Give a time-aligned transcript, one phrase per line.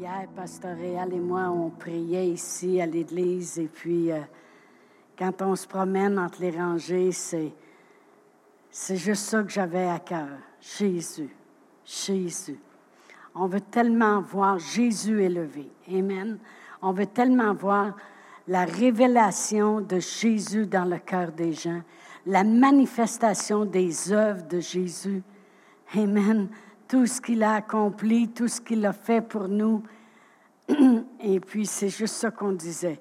[0.00, 4.20] Hier, Pasteur Réal et moi, on priait ici à l'église et puis euh,
[5.18, 7.52] quand on se promène entre les rangées, c'est,
[8.70, 10.38] c'est juste ça que j'avais à cœur.
[10.58, 11.28] Jésus,
[11.84, 12.58] Jésus.
[13.34, 15.70] On veut tellement voir Jésus élevé.
[15.92, 16.38] Amen.
[16.80, 17.94] On veut tellement voir
[18.48, 21.82] la révélation de Jésus dans le cœur des gens,
[22.24, 25.22] la manifestation des œuvres de Jésus.
[25.94, 26.48] Amen.
[26.90, 29.84] Tout ce qu'il a accompli, tout ce qu'il a fait pour nous.
[31.20, 33.00] Et puis, c'est juste ça qu'on disait.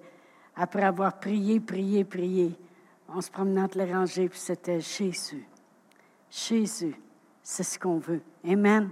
[0.55, 2.55] Après avoir prié, prié, prié,
[3.07, 5.44] on se promenait entre les rangées, puis c'était Jésus.
[6.30, 6.94] Jésus,
[7.41, 8.21] c'est ce qu'on veut.
[8.47, 8.91] Amen.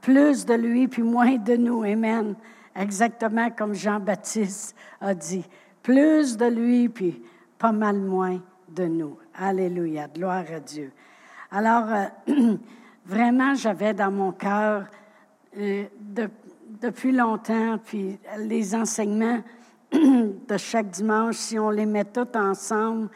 [0.00, 1.82] Plus de lui, puis moins de nous.
[1.82, 2.36] Amen.
[2.76, 5.44] Exactement comme Jean-Baptiste a dit.
[5.82, 7.20] Plus de lui, puis
[7.58, 9.18] pas mal moins de nous.
[9.34, 10.06] Alléluia.
[10.06, 10.92] Gloire à Dieu.
[11.50, 12.06] Alors, euh,
[13.06, 14.84] vraiment, j'avais dans mon cœur,
[15.58, 15.84] euh,
[16.80, 19.40] depuis longtemps, puis les enseignements
[19.92, 23.08] de chaque dimanche, si on les met tous ensemble,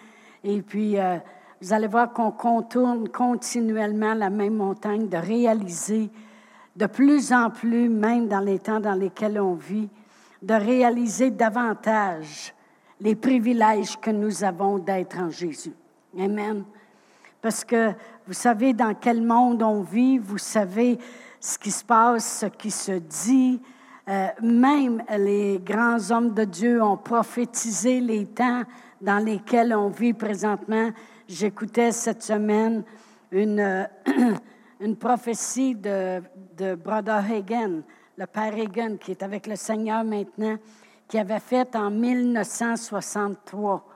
[0.43, 1.19] et puis euh,
[1.61, 6.09] vous allez voir qu'on contourne continuellement la même montagne, de réaliser
[6.77, 9.89] de plus en plus, même dans les temps dans lesquels on vit,
[10.41, 12.55] de réaliser davantage
[13.01, 15.75] les privilèges que nous avons d'être en Jésus.
[16.19, 16.65] Amen.
[17.43, 17.93] Parce que
[18.27, 20.99] vous savez dans quel monde on vit, vous savez
[21.41, 23.61] ce qui se passe, ce qui se dit.
[24.09, 28.63] Euh, même les grands hommes de Dieu ont prophétisé les temps
[29.01, 30.91] dans lesquels on vit présentement.
[31.29, 32.83] J'écoutais cette semaine
[33.31, 33.89] une,
[34.81, 36.23] une prophétie de,
[36.57, 37.83] de Brother Hagen,
[38.19, 40.57] le père Hagen, qui est avec le Seigneur maintenant,
[41.09, 43.87] qui avait fait en 1963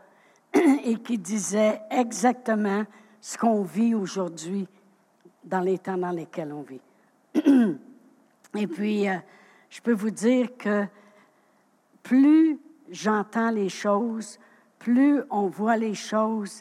[0.84, 2.84] et qui disait exactement
[3.24, 4.68] ce qu'on vit aujourd'hui
[5.42, 6.82] dans les temps dans lesquels on vit.
[8.54, 9.14] Et puis, euh,
[9.70, 10.84] je peux vous dire que
[12.02, 14.38] plus j'entends les choses,
[14.78, 16.60] plus on voit les choses,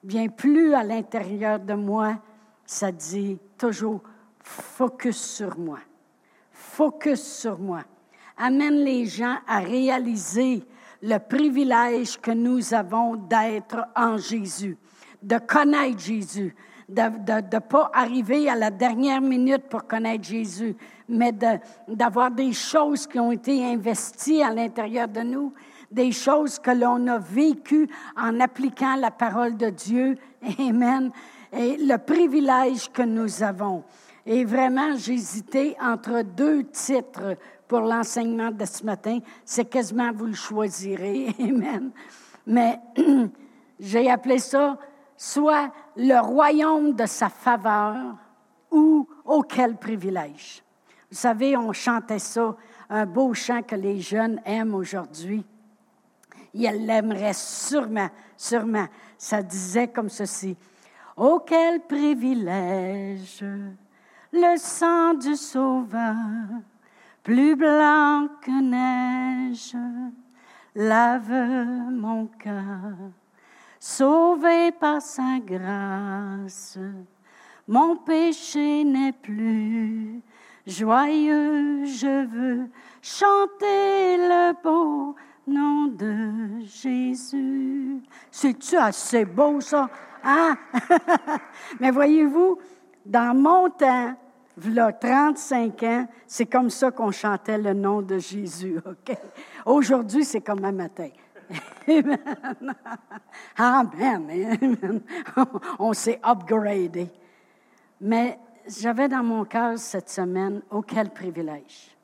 [0.00, 2.20] bien plus à l'intérieur de moi,
[2.64, 4.00] ça dit toujours
[4.44, 5.80] focus sur moi.
[6.52, 7.80] Focus sur moi.
[8.36, 10.62] Amène les gens à réaliser
[11.02, 14.78] le privilège que nous avons d'être en Jésus,
[15.26, 16.54] de connaître Jésus,
[16.88, 20.76] de ne pas arriver à la dernière minute pour connaître Jésus,
[21.08, 21.32] mais
[21.88, 25.52] d'avoir des choses qui ont été investies à l'intérieur de nous,
[25.90, 30.16] des choses que l'on a vécues en appliquant la parole de Dieu.
[30.60, 31.10] Amen.
[31.52, 33.82] Et le privilège que nous avons.
[34.24, 39.18] Et vraiment, j'hésitais entre deux titres pour l'enseignement de ce matin.
[39.44, 41.34] C'est quasiment vous le choisirez.
[41.40, 41.90] Amen.
[42.46, 42.78] Mais
[43.80, 44.78] j'ai appelé ça
[45.16, 48.16] soit le royaume de sa faveur
[48.70, 50.62] ou auquel privilège.
[51.10, 52.56] Vous savez, on chantait ça,
[52.88, 55.44] un beau chant que les jeunes aiment aujourd'hui.
[56.52, 58.86] Ils l'aimeraient sûrement, sûrement.
[59.18, 60.56] Ça disait comme ceci.
[61.16, 63.44] Oh, quel privilège,
[64.32, 66.14] le sang du Sauveur,
[67.22, 69.74] plus blanc que neige,
[70.74, 72.94] lave mon cœur
[73.78, 76.78] sauvé par sa grâce.
[77.68, 80.22] Mon péché n'est plus
[80.66, 82.68] joyeux, je veux
[83.02, 85.14] chanter le beau
[85.46, 88.00] nom de Jésus.
[88.30, 89.88] C'est-tu assez beau, ça?
[90.24, 90.56] Hein?
[91.80, 92.58] Mais voyez-vous,
[93.04, 94.14] dans mon temps,
[94.78, 99.16] a 35 ans, c'est comme ça qu'on chantait le nom de Jésus, OK?
[99.64, 101.08] Aujourd'hui, c'est comme un matin.
[103.56, 104.30] Amen.
[104.62, 105.00] Amen.
[105.78, 107.08] On s'est upgradé.
[108.00, 111.96] Mais j'avais dans mon cœur cette semaine, oh quel privilège.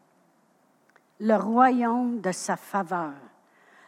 [1.21, 3.13] Le royaume de sa faveur.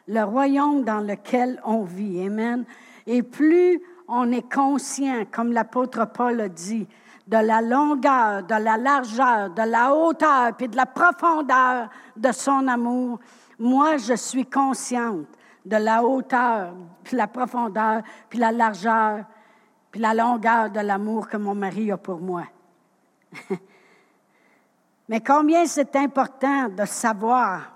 [0.06, 2.26] Le royaume dans lequel on vit.
[2.26, 2.64] Amen.
[3.06, 6.86] Et plus on est conscient, comme l'apôtre Paul a dit,
[7.26, 12.68] de la longueur, de la largeur, de la hauteur, puis de la profondeur de son
[12.68, 13.18] amour,
[13.58, 15.26] moi, je suis consciente
[15.64, 19.24] de la hauteur, puis la profondeur, puis la largeur,
[19.90, 22.44] puis la longueur de l'amour que mon mari a pour moi.
[25.08, 27.74] Mais combien c'est important de savoir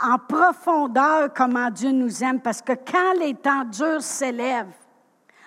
[0.00, 4.74] en profondeur comment Dieu nous aime, parce que quand les temps durs s'élèvent,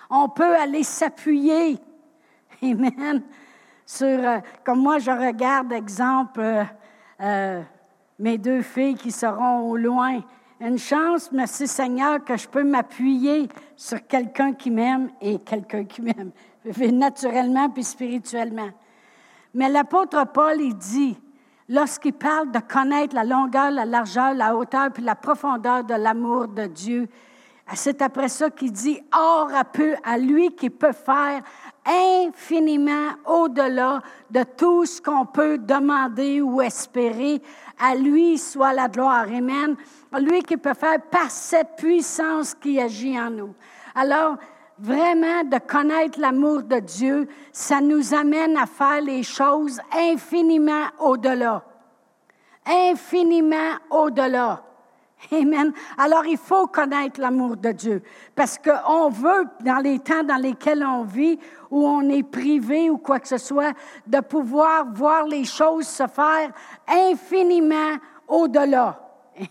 [0.09, 1.79] on peut aller s'appuyer,
[2.63, 3.23] Amen,
[3.85, 6.63] sur, euh, comme moi je regarde, exemple, euh,
[7.21, 7.61] euh,
[8.19, 10.21] mes deux filles qui seront au loin,
[10.59, 16.01] une chance, merci Seigneur, que je peux m'appuyer sur quelqu'un qui m'aime et quelqu'un qui
[16.01, 16.31] m'aime,
[16.93, 18.69] naturellement puis spirituellement.
[19.53, 21.17] Mais l'apôtre Paul, il dit,
[21.69, 26.47] lorsqu'il parle de connaître la longueur, la largeur, la hauteur, puis la profondeur de l'amour
[26.47, 27.07] de Dieu,
[27.73, 31.41] c'est après ça qu'il dit, or à peu à lui qui peut faire
[31.85, 37.41] infiniment au-delà de tout ce qu'on peut demander ou espérer.
[37.79, 39.25] À lui soit la gloire.
[39.27, 39.75] Amen.
[40.19, 43.55] Lui qui peut faire par cette puissance qui agit en nous.
[43.93, 44.37] Alors,
[44.79, 51.63] vraiment de connaître l'amour de Dieu, ça nous amène à faire les choses infiniment au-delà.
[52.65, 54.61] Infiniment au-delà.
[55.31, 55.73] Amen.
[55.97, 58.03] Alors il faut connaître l'amour de Dieu
[58.35, 61.39] parce qu'on veut, dans les temps dans lesquels on vit,
[61.71, 63.73] où on est privé ou quoi que ce soit,
[64.05, 66.51] de pouvoir voir les choses se faire
[66.87, 67.97] infiniment
[68.27, 69.04] au-delà.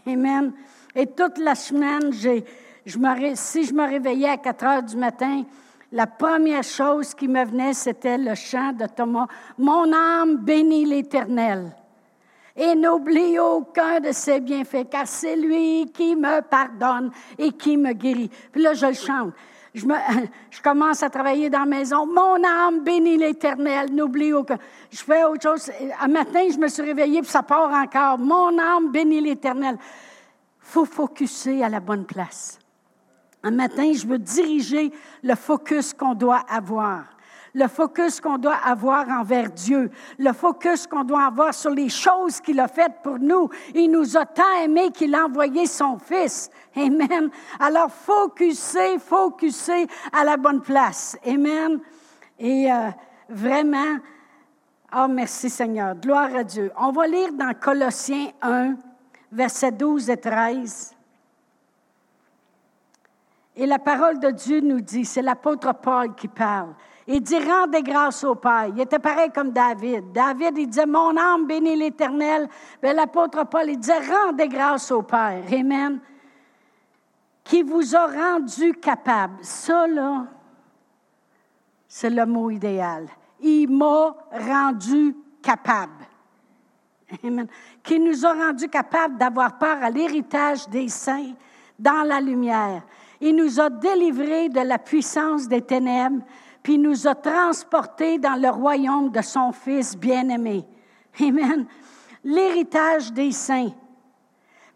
[0.06, 0.52] Amen.
[0.94, 2.44] Et toute la semaine, j'ai,
[2.86, 5.44] je me, si je me réveillais à 4 heures du matin,
[5.92, 9.26] la première chose qui me venait, c'était le chant de Thomas.
[9.58, 11.72] Mon âme bénit l'Éternel
[12.56, 17.92] et n'oublie aucun de ses bienfaits, car c'est lui qui me pardonne et qui me
[17.92, 18.30] guérit.
[18.52, 19.32] Puis là, je le chante.
[19.74, 19.94] Je, me,
[20.50, 22.06] je commence à travailler dans la maison.
[22.06, 24.58] Mon âme bénit l'Éternel, n'oublie aucun.
[24.90, 25.70] Je fais autre chose.
[26.00, 28.18] Un matin, je me suis réveillée, puis ça part encore.
[28.18, 29.76] Mon âme bénit l'Éternel.
[30.60, 32.58] Faut focuser à la bonne place.
[33.42, 34.90] Un matin, je veux diriger
[35.22, 37.13] le focus qu'on doit avoir
[37.54, 42.40] le focus qu'on doit avoir envers Dieu, le focus qu'on doit avoir sur les choses
[42.40, 43.48] qu'il a faites pour nous.
[43.74, 46.50] Il nous a tant aimés qu'il a envoyé son Fils.
[46.76, 47.30] Amen.
[47.60, 51.16] Alors, focuser, focuser à la bonne place.
[51.24, 51.80] Amen.
[52.38, 52.90] Et euh,
[53.28, 53.98] vraiment,
[54.96, 56.72] oh merci Seigneur, gloire à Dieu.
[56.76, 58.74] On va lire dans Colossiens 1,
[59.30, 60.96] versets 12 et 13.
[63.56, 66.74] Et la parole de Dieu nous dit, c'est l'apôtre Paul qui parle.
[67.06, 68.68] Il dit rendez grâce au Père.
[68.74, 70.12] Il était pareil comme David.
[70.12, 72.48] David, il disait Mon âme bénit l'Éternel.
[72.82, 75.42] Mais l'apôtre Paul, il disait Rendez grâce au Père.
[75.52, 76.00] Amen.
[77.42, 79.36] Qui vous a rendu capable.
[79.42, 80.26] Ça, là,
[81.86, 83.06] c'est le mot idéal.
[83.40, 86.06] Il m'a rendu capable.
[87.22, 87.46] Amen.
[87.82, 91.34] Qui nous a rendu capable d'avoir part à l'héritage des saints
[91.78, 92.82] dans la lumière.
[93.20, 96.24] Il nous a délivrés de la puissance des ténèbres
[96.64, 100.64] puis nous a transportés dans le royaume de son Fils bien-aimé.
[101.20, 101.66] Amen.
[102.24, 103.72] L'héritage des saints.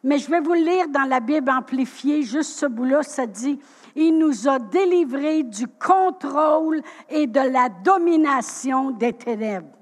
[0.04, 3.58] Mais je vais vous lire dans la Bible amplifiée, juste ce bout-là, ça dit,
[3.96, 9.74] il nous a délivrés du contrôle et de la domination des ténèbres.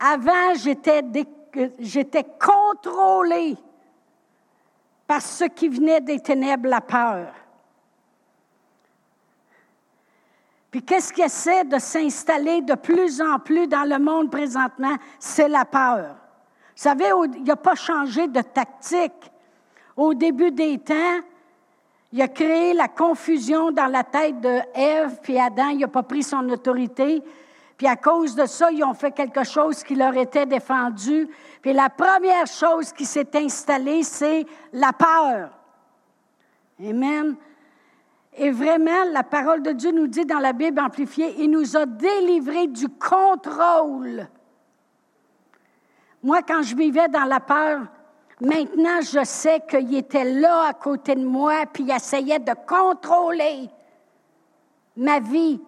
[0.00, 1.04] Avant, j'étais,
[1.78, 3.56] j'étais contrôlé
[5.06, 7.32] par ce qui venait des ténèbres, la peur.
[10.72, 14.96] Puis qu'est-ce qui essaie de s'installer de plus en plus dans le monde présentement?
[15.18, 16.16] C'est la peur.
[16.74, 19.30] Vous savez, il n'a pas changé de tactique.
[19.94, 21.20] Au début des temps,
[22.10, 26.02] il a créé la confusion dans la tête de Ève, puis Adam, il n'a pas
[26.02, 27.22] pris son autorité.
[27.76, 31.28] Puis à cause de ça, ils ont fait quelque chose qui leur était défendu.
[31.60, 35.50] Puis la première chose qui s'est installée, c'est la peur.
[36.82, 37.36] Amen.
[38.34, 41.84] Et vraiment, la parole de Dieu nous dit dans la Bible amplifiée, il nous a
[41.84, 44.26] délivrés du contrôle.
[46.22, 47.80] Moi, quand je vivais dans la peur,
[48.40, 53.68] maintenant, je sais qu'il était là à côté de moi, puis il essayait de contrôler
[54.96, 55.60] ma vie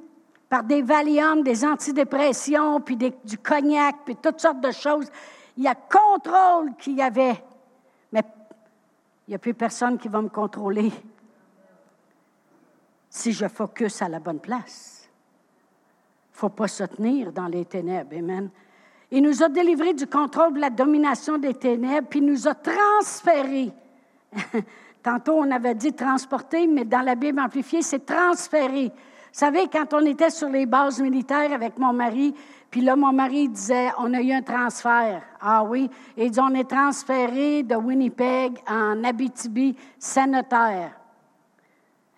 [0.49, 5.09] par des Valium, des antidépressions, puis du cognac, puis toutes sortes de choses.
[5.57, 7.45] Il y a contrôle qu'il y avait.
[8.13, 8.23] Mais
[9.27, 10.93] il n'y a plus personne qui va me contrôler
[13.15, 15.09] si je focus à la bonne place.
[15.09, 18.17] Il ne faut pas se tenir dans les ténèbres.
[18.19, 18.51] Amen.
[19.13, 22.55] Il nous a délivrés du contrôle de la domination des ténèbres, puis il nous a
[22.55, 23.71] transférés.
[25.03, 28.87] Tantôt, on avait dit transporter, mais dans la Bible amplifiée, c'est transféré.
[28.87, 32.35] Vous savez, quand on était sur les bases militaires avec mon mari,
[32.69, 35.23] puis là, mon mari disait, on a eu un transfert.
[35.41, 35.89] Ah oui.
[36.17, 40.91] Il dit, on est transféré de Winnipeg en Abitibi, sénateur.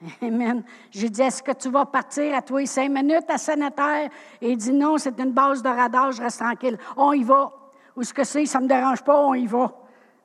[0.23, 0.63] Amen.
[0.91, 4.09] J'ai dit, est-ce que tu vas partir à toi cinq minutes à Sénateur?
[4.41, 6.79] Et il dit, non, c'est une base de radar, je reste tranquille.
[6.97, 7.53] On y va.
[7.97, 9.73] Où ce que c'est, ça ne me dérange pas, on y va.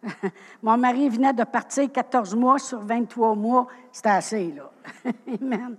[0.64, 3.68] Mon mari venait de partir 14 mois sur 23 mois.
[3.92, 4.72] C'était assez, là.
[5.42, 5.78] Amen.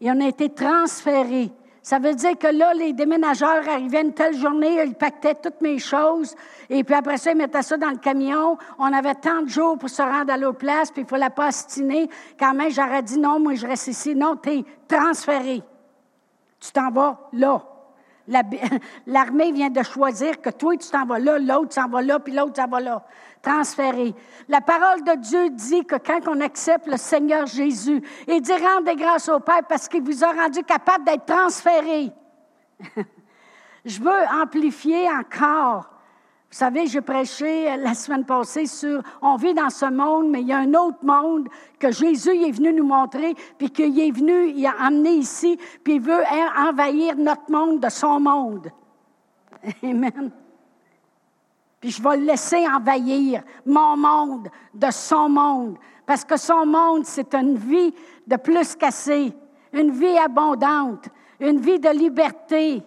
[0.00, 1.52] Et on a été transférés
[1.84, 5.78] ça veut dire que là, les déménageurs arrivaient une telle journée, ils pactaient toutes mes
[5.78, 6.34] choses,
[6.70, 8.56] et puis après ça, ils mettaient ça dans le camion.
[8.78, 11.48] On avait tant de jours pour se rendre à l'autre place, puis il fallait pas
[11.48, 12.08] astiner.
[12.40, 14.14] Quand même, j'aurais dit non, moi, je reste ici.
[14.14, 15.62] Non, tu es transféré.
[16.58, 17.62] Tu t'en vas là.
[19.06, 22.32] L'armée vient de choisir que toi, tu t'en vas là, l'autre s'en va là, puis
[22.32, 23.04] l'autre s'en va là.
[23.42, 24.14] Transféré.
[24.48, 28.96] La parole de Dieu dit que quand on accepte le Seigneur Jésus, il dit rendez
[28.96, 32.10] grâce au Père parce qu'il vous a rendu capable d'être transféré.
[33.84, 35.93] Je veux amplifier encore
[36.54, 40.46] vous savez, j'ai prêché la semaine passée sur on vit dans ce monde, mais il
[40.46, 41.48] y a un autre monde
[41.80, 45.96] que Jésus est venu nous montrer, puis qu'il est venu, il a amené ici, puis
[45.96, 46.22] il veut
[46.56, 48.70] envahir notre monde de son monde.
[49.82, 50.30] Amen.
[51.80, 57.04] Puis je vais le laisser envahir mon monde de son monde, parce que son monde,
[57.04, 57.92] c'est une vie
[58.28, 59.32] de plus qu'assez,
[59.72, 61.08] une vie abondante,
[61.40, 62.80] une vie de liberté.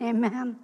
[0.00, 0.56] Amen.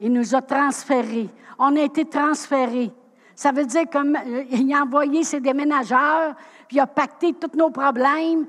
[0.00, 1.28] Il nous a transférés.
[1.58, 2.90] On a été transférés.
[3.34, 6.34] Ça veut dire qu'il a envoyé ses déménageurs,
[6.68, 8.46] puis il a pacté tous nos problèmes,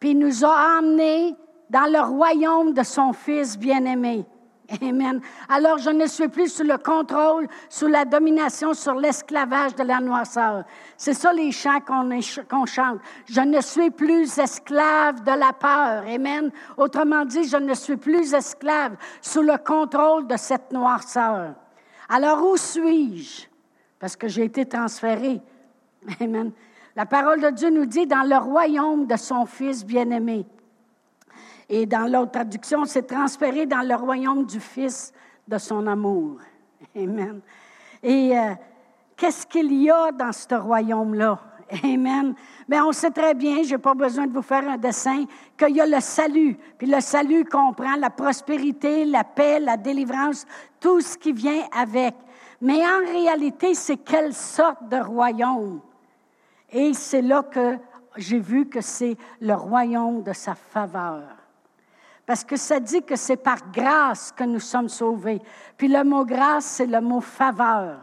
[0.00, 1.34] puis il nous a emmenés
[1.70, 4.24] dans le royaume de son Fils bien-aimé.
[4.80, 5.20] Amen.
[5.48, 10.00] Alors je ne suis plus sous le contrôle, sous la domination, sur l'esclavage de la
[10.00, 10.64] noirceur.
[10.96, 12.98] C'est ça les chants qu'on chante.
[13.26, 16.04] Je ne suis plus esclave de la peur.
[16.08, 16.50] Amen.
[16.78, 21.54] Autrement dit, je ne suis plus esclave sous le contrôle de cette noirceur.
[22.08, 23.46] Alors où suis-je?
[23.98, 25.42] Parce que j'ai été transféré.
[26.20, 26.52] Amen.
[26.96, 30.46] La parole de Dieu nous dit dans le royaume de son Fils bien-aimé.
[31.68, 35.12] Et dans l'autre traduction, c'est transféré dans le royaume du Fils
[35.46, 36.38] de son amour.
[36.96, 37.40] Amen.
[38.02, 38.54] Et euh,
[39.16, 41.38] qu'est-ce qu'il y a dans ce royaume-là?
[41.82, 42.34] Amen.
[42.68, 45.24] Mais on sait très bien, je n'ai pas besoin de vous faire un dessin,
[45.56, 46.58] qu'il y a le salut.
[46.76, 50.46] Puis le salut comprend la prospérité, la paix, la délivrance,
[50.78, 52.14] tout ce qui vient avec.
[52.60, 55.80] Mais en réalité, c'est quelle sorte de royaume?
[56.70, 57.78] Et c'est là que
[58.16, 61.22] j'ai vu que c'est le royaume de sa faveur.
[62.26, 65.40] Parce que ça dit que c'est par grâce que nous sommes sauvés.
[65.76, 68.00] Puis le mot grâce, c'est le mot faveur.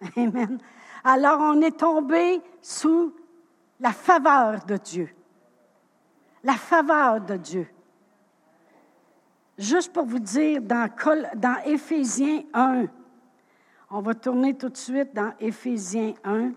[0.16, 0.58] Amen.
[1.04, 3.14] Alors on est tombé sous
[3.78, 5.10] la faveur de Dieu.
[6.42, 7.68] La faveur de Dieu.
[9.58, 10.88] Juste pour vous dire, dans,
[11.34, 12.86] dans Éphésiens 1,
[13.90, 16.52] on va tourner tout de suite dans Éphésiens 1.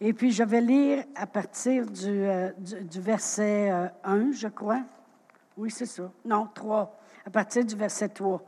[0.00, 2.50] Et puis je vais lire à partir du, euh,
[2.96, 3.68] verset
[4.04, 4.80] 1, euh, je crois.
[5.60, 6.10] Oui, c'est ça.
[6.24, 8.42] Non, 3, à partir du verset 3.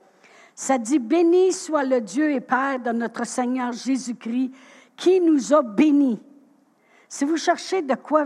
[0.54, 4.50] Ça dit, Béni soit le Dieu et Père de notre Seigneur Jésus-Christ,
[4.97, 6.23] qui nous a bénis.
[7.11, 8.25] Si vous cherchez de quoi,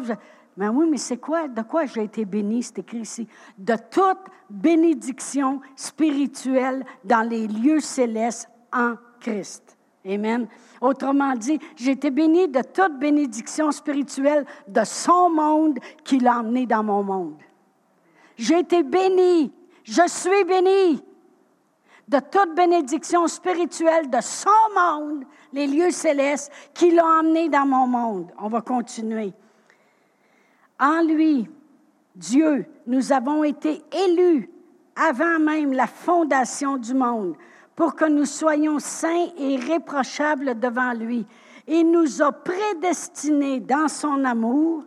[0.57, 3.27] ben oui, mais c'est quoi, de quoi j'ai été béni, c'est écrit ici,
[3.59, 9.77] de toute bénédiction spirituelle dans les lieux célestes en Christ.
[10.07, 10.47] Amen.
[10.81, 16.67] Autrement dit, j'ai été béni de toute bénédiction spirituelle de son monde qu'il a emmené
[16.67, 17.35] dans mon monde.
[18.37, 19.53] J'ai été béni.
[19.85, 21.03] Je suis béni
[22.09, 27.87] de toute bénédiction spirituelle de son monde, les lieux célestes, qui l'ont emmené dans mon
[27.87, 28.33] monde.
[28.39, 29.33] On va continuer.
[30.79, 31.49] En lui,
[32.15, 34.51] Dieu, nous avons été élus
[34.95, 37.37] avant même la fondation du monde
[37.75, 41.27] pour que nous soyons saints et irréprochables devant lui.
[41.67, 44.85] Il nous a prédestinés dans son amour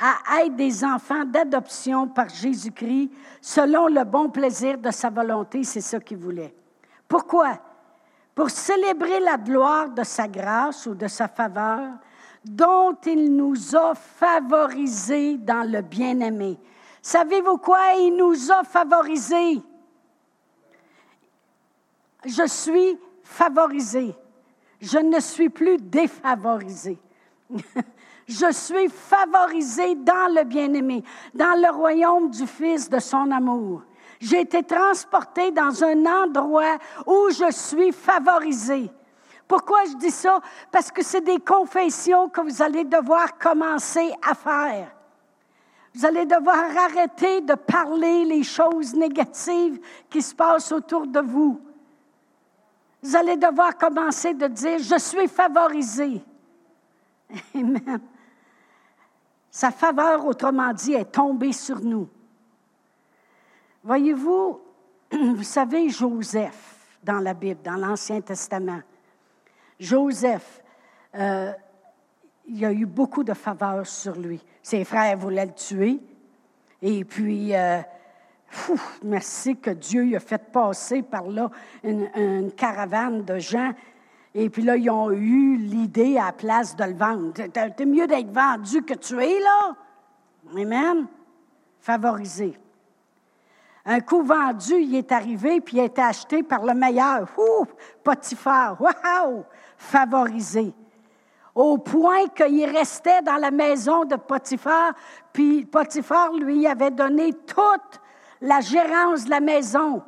[0.00, 5.62] à être des enfants d'adoption par Jésus-Christ selon le bon plaisir de sa volonté.
[5.62, 6.54] C'est ça qu'il voulait.
[7.06, 7.58] Pourquoi?
[8.34, 11.90] Pour célébrer la gloire de sa grâce ou de sa faveur
[12.42, 16.58] dont il nous a favorisés dans le bien-aimé.
[17.02, 17.94] Savez-vous quoi?
[17.98, 19.60] Il nous a favorisés.
[22.24, 24.14] Je suis favorisé.
[24.80, 26.98] Je ne suis plus défavorisé.
[28.30, 31.02] Je suis favorisé dans le bien-aimé,
[31.34, 33.82] dans le royaume du Fils de son amour.
[34.20, 38.88] J'ai été transporté dans un endroit où je suis favorisé.
[39.48, 40.40] Pourquoi je dis ça?
[40.70, 44.94] Parce que c'est des confessions que vous allez devoir commencer à faire.
[45.92, 51.60] Vous allez devoir arrêter de parler les choses négatives qui se passent autour de vous.
[53.02, 56.22] Vous allez devoir commencer de dire, je suis favorisé.
[57.56, 58.00] Amen.
[59.50, 62.08] Sa faveur, autrement dit, est tombée sur nous.
[63.82, 64.60] Voyez-vous,
[65.12, 68.80] vous savez Joseph dans la Bible, dans l'Ancien Testament.
[69.78, 70.62] Joseph,
[71.14, 71.52] euh,
[72.46, 74.40] il y a eu beaucoup de faveurs sur lui.
[74.62, 75.98] Ses frères voulaient le tuer.
[76.82, 77.80] Et puis, euh,
[79.02, 81.50] merci que Dieu a fait passer par là
[81.82, 83.72] une caravane de gens
[84.34, 87.32] et puis là, ils ont eu l'idée à la place de le vendre.
[87.36, 89.76] C'est mieux d'être vendu que tué, là.
[90.56, 91.06] Amen.
[91.80, 92.56] Favorisé.
[93.84, 97.26] Un coup vendu, il est arrivé, puis il a été acheté par le meilleur.
[97.38, 97.64] Ouh,
[98.04, 99.44] Potiphar, wow,
[99.76, 100.72] favorisé.
[101.54, 104.92] Au point qu'il restait dans la maison de Potiphar,
[105.32, 108.00] puis Potiphar lui avait donné toute
[108.40, 110.02] la gérance de la maison.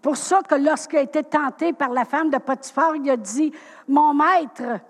[0.00, 3.52] Pour ça que lorsqu'il a été tenté par la femme de Potiphar, il a dit,
[3.88, 4.80] mon maître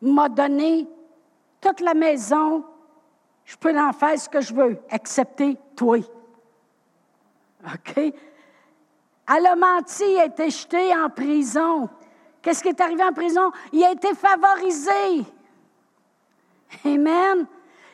[0.00, 0.88] m'a donné
[1.60, 2.64] toute la maison,
[3.44, 5.98] je peux en faire ce que je veux, excepté toi.
[7.66, 7.96] OK?
[7.98, 11.88] Elle a menti, il a été jeté en prison.
[12.40, 13.50] Qu'est-ce qui est arrivé en prison?
[13.72, 15.26] Il a été favorisé.
[16.84, 17.46] Amen.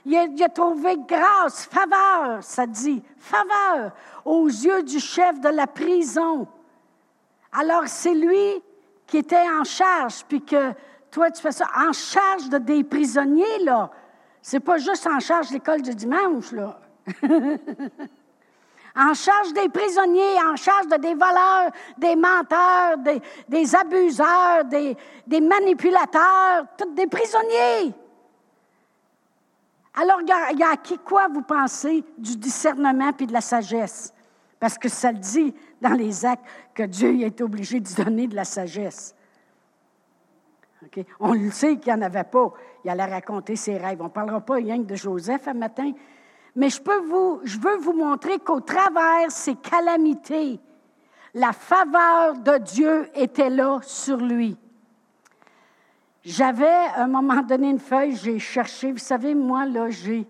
[0.04, 3.92] Il a, trouvé grâce, faveur, ça dit, faveur
[4.24, 6.48] aux yeux du chef de la prison.
[7.52, 8.62] Alors c'est lui
[9.06, 10.72] qui était en charge, puis que
[11.10, 13.90] toi tu fais ça en charge de des prisonniers là.
[14.40, 16.80] C'est pas juste en charge de l'école du dimanche là.
[18.96, 22.98] en charge des prisonniers, en charge de des voleurs, des menteurs,
[23.48, 27.94] des, abuseurs, des, des manipulateurs, tous des prisonniers.
[29.94, 34.14] Alors, il y a, qui quoi vous pensez du discernement puis de la sagesse?
[34.58, 36.44] Parce que ça le dit dans les actes
[36.74, 39.14] que Dieu est obligé de donner de la sagesse.
[41.20, 42.52] On le sait qu'il n'y en avait pas.
[42.84, 44.00] Il allait raconter ses rêves.
[44.00, 45.92] On ne parlera pas rien de Joseph un matin.
[46.56, 50.60] Mais je, peux vous, je veux vous montrer qu'au travers ces calamités,
[51.34, 54.56] la faveur de Dieu était là sur lui.
[56.24, 60.26] J'avais à un moment donné une feuille, j'ai cherché, vous savez, moi, là, j'ai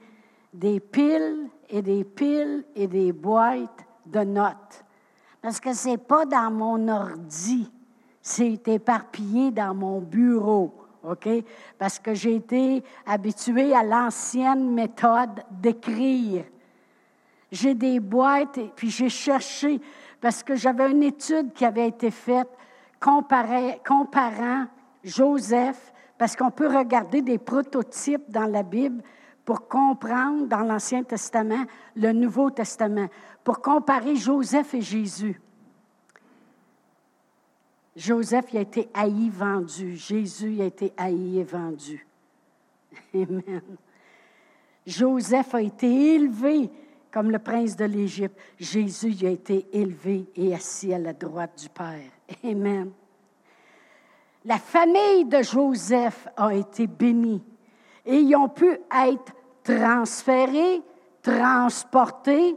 [0.53, 4.85] des piles et des piles et des boîtes de notes.
[5.43, 7.71] Parce que ce n'est pas dans mon ordi,
[8.23, 10.73] c'est éparpillé dans mon bureau.
[11.03, 11.29] OK?
[11.79, 16.45] Parce que j'ai été habituée à l'ancienne méthode d'écrire.
[17.51, 19.81] J'ai des boîtes et puis j'ai cherché
[20.21, 22.49] parce que j'avais une étude qui avait été faite
[23.01, 24.67] comparant
[25.05, 29.03] Joseph, parce qu'on peut regarder des prototypes dans la Bible
[29.45, 31.65] pour comprendre dans l'Ancien Testament
[31.97, 33.09] le Nouveau Testament,
[33.43, 35.41] pour comparer Joseph et Jésus.
[37.97, 39.97] Joseph il a été haï, vendu.
[39.97, 42.07] Jésus a été haï et vendu.
[43.15, 43.63] Amen.
[44.87, 46.71] Joseph a été élevé
[47.11, 48.39] comme le prince de l'Égypte.
[48.59, 52.11] Jésus a été élevé et assis à la droite du Père.
[52.43, 52.91] Amen.
[54.45, 57.43] La famille de Joseph a été bénie
[58.05, 58.67] et ils ont pu
[59.07, 60.83] être transférés,
[61.23, 62.57] transportés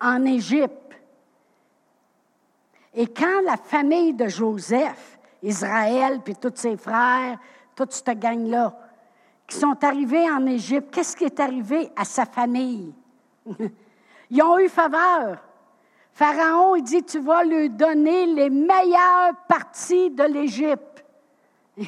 [0.00, 1.00] en Égypte.
[2.94, 7.38] Et quand la famille de Joseph, Israël, puis tous ses frères,
[7.74, 8.78] toute cette gang-là,
[9.48, 12.94] qui sont arrivés en Égypte, qu'est-ce qui est arrivé à sa famille?
[14.30, 15.38] Ils ont eu faveur.
[16.12, 20.93] Pharaon, il dit, tu vas lui donner les meilleures parties de l'Égypte.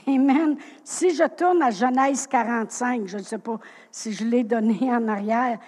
[0.07, 0.57] Amen.
[0.83, 3.59] Si je tourne à Genèse 45, je ne sais pas
[3.91, 5.59] si je l'ai donné en arrière,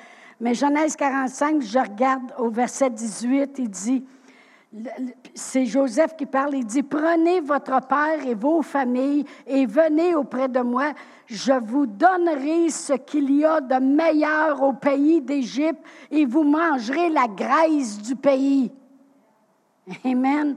[0.41, 4.05] mais Genèse 45, je regarde au verset 18, il dit,
[5.35, 10.49] c'est Joseph qui parle, il dit, prenez votre père et vos familles et venez auprès
[10.49, 10.93] de moi,
[11.27, 17.09] je vous donnerai ce qu'il y a de meilleur au pays d'Égypte et vous mangerez
[17.09, 18.71] la graisse du pays.
[20.05, 20.57] Amen.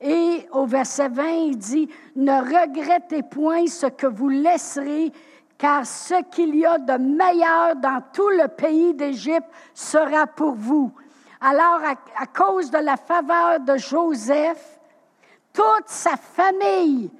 [0.00, 0.35] Et
[0.66, 5.12] au verset 20, il dit, ne regrettez point ce que vous laisserez,
[5.56, 10.92] car ce qu'il y a de meilleur dans tout le pays d'Égypte sera pour vous.
[11.40, 11.80] Alors,
[12.18, 14.80] à, cause de la faveur de Joseph,
[15.52, 17.10] toute sa famille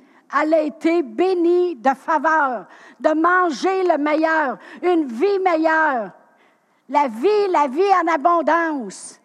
[0.42, 2.66] elle a été bénie de faveur,
[2.98, 6.10] de manger le meilleur, une vie meilleure.
[6.88, 9.20] La vie, la vie en abondance.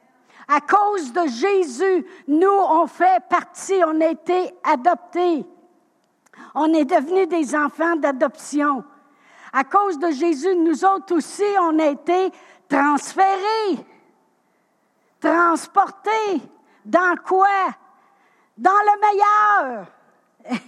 [0.53, 5.45] À cause de Jésus, nous, on fait partie, on a été adoptés.
[6.53, 8.83] On est devenus des enfants d'adoption.
[9.53, 12.31] À cause de Jésus, nous autres aussi, on a été
[12.67, 13.77] transférés.
[15.21, 16.41] Transporter
[16.83, 17.47] dans quoi?
[18.57, 19.85] Dans le meilleur.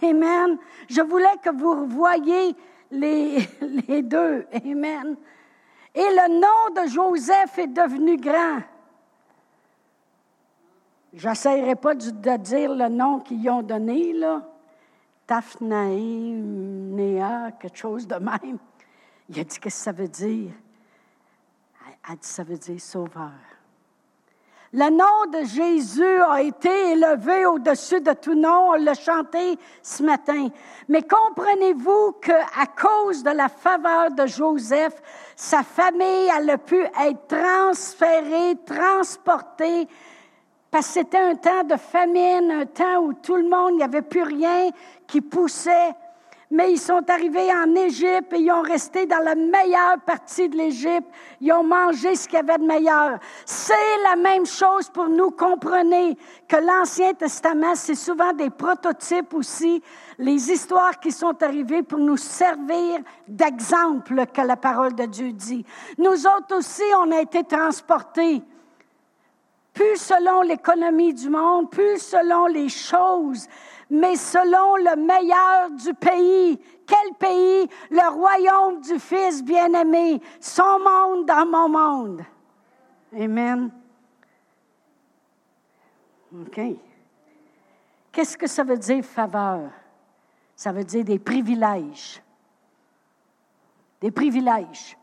[0.02, 0.60] Amen.
[0.90, 2.56] Je voulais que vous voyiez
[2.90, 3.40] les,
[3.90, 4.48] les deux.
[4.54, 5.18] Amen.
[5.94, 8.62] Et le nom de Joseph est devenu grand.
[11.14, 14.42] J'essaierai pas de dire le nom qu'ils ont donné, là.
[15.28, 18.58] Taphnaïm, Néa, quelque chose de même.
[19.30, 20.52] Il a dit, qu'est-ce que ça veut dire?
[22.10, 23.32] Elle dit, ça veut dire sauveur.
[24.76, 28.72] Le nom de Jésus a été élevé au-dessus de tout nom.
[28.72, 30.48] On l'a chanté ce matin.
[30.90, 35.00] Mais comprenez-vous qu'à cause de la faveur de Joseph,
[35.36, 39.88] sa famille, elle a pu être transférée, transportée,
[40.74, 43.84] parce que c'était un temps de famine, un temps où tout le monde, il n'y
[43.84, 44.72] avait plus rien
[45.06, 45.94] qui poussait
[46.54, 50.56] mais ils sont arrivés en Égypte et ils ont resté dans la meilleure partie de
[50.56, 51.08] l'Égypte.
[51.42, 53.18] Ils ont mangé ce qu'il y avait de meilleur.
[53.44, 55.32] C'est la même chose pour nous.
[55.32, 56.16] Comprenez
[56.48, 59.82] que l'Ancien Testament, c'est souvent des prototypes aussi,
[60.20, 65.66] les histoires qui sont arrivées pour nous servir d'exemple que la parole de Dieu dit.
[65.98, 68.44] Nous autres aussi, on a été transportés
[69.74, 73.48] plus selon l'économie du monde, plus selon les choses,
[73.90, 76.60] mais selon le meilleur du pays.
[76.86, 77.68] Quel pays?
[77.90, 82.22] Le royaume du Fils bien-aimé, son monde dans mon monde.
[83.18, 83.72] Amen.
[86.34, 86.62] OK.
[88.12, 89.72] Qu'est-ce que ça veut dire faveur?
[90.56, 92.22] Ça veut dire des privilèges.
[94.02, 94.98] Des privilèges.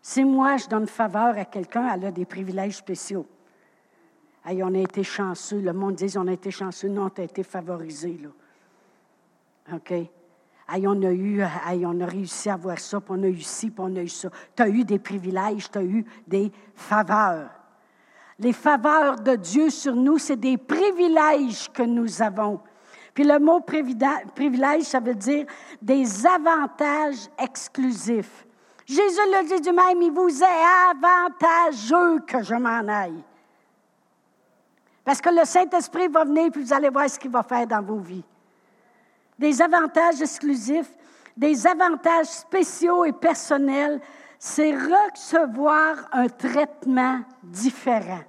[0.00, 3.26] Si moi je donne faveur à quelqu'un, elle a des privilèges spéciaux
[4.48, 5.60] on a été chanceux.
[5.60, 6.88] Le monde dit on a été chanceux.
[6.88, 8.18] Non, tu as été favorisé.
[8.22, 9.76] Là.
[9.76, 9.92] OK?
[10.68, 13.84] on a eu, on a réussi à avoir ça, puis on a eu ci, puis
[13.84, 14.28] on a eu ça.
[14.54, 17.50] Tu as eu des privilèges, tu as eu des faveurs.
[18.38, 22.60] Les faveurs de Dieu sur nous, c'est des privilèges que nous avons.
[23.14, 25.46] Puis le mot privilège, ça veut dire
[25.80, 28.46] des avantages exclusifs.
[28.84, 33.24] Jésus le dit du même, il vous est avantageux que je m'en aille.
[35.06, 37.80] Parce que le Saint-Esprit va venir, puis vous allez voir ce qu'il va faire dans
[37.80, 38.24] vos vies.
[39.38, 40.90] Des avantages exclusifs,
[41.36, 44.00] des avantages spéciaux et personnels,
[44.36, 48.24] c'est recevoir un traitement différent.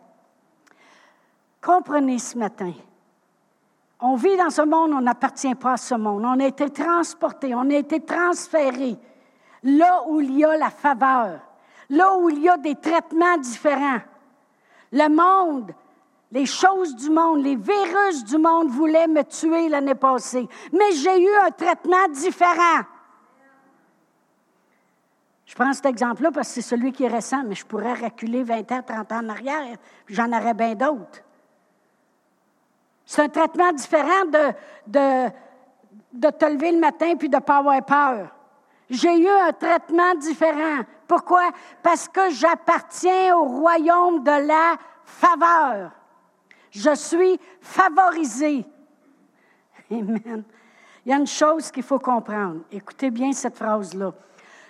[1.60, 2.74] Comprenez ce matin.
[4.00, 6.26] On vit dans ce monde, on n'appartient pas à ce monde.
[6.26, 8.98] On a été transporté, on a été transféré
[9.64, 11.40] là où il y a la faveur,
[11.90, 14.02] là où il y a des traitements différents.
[14.92, 15.74] Le monde
[16.32, 21.22] les choses du monde, les virus du monde voulaient me tuer l'année passée, mais j'ai
[21.24, 22.84] eu un traitement différent.
[25.46, 28.44] Je prends cet exemple-là parce que c'est celui qui est récent, mais je pourrais reculer
[28.44, 31.22] 20 ans, 30 ans en arrière, j'en aurais bien d'autres.
[33.06, 34.54] C'est un traitement différent de,
[34.88, 35.32] de,
[36.12, 38.28] de te lever le matin puis de ne pas avoir peur.
[38.90, 40.84] J'ai eu un traitement différent.
[41.08, 41.52] Pourquoi?
[41.82, 45.92] Parce que j'appartiens au royaume de la faveur.
[46.78, 48.64] Je suis favorisé.
[49.90, 50.44] Amen.
[51.04, 52.62] Il y a une chose qu'il faut comprendre.
[52.72, 54.14] Écoutez bien cette phrase-là.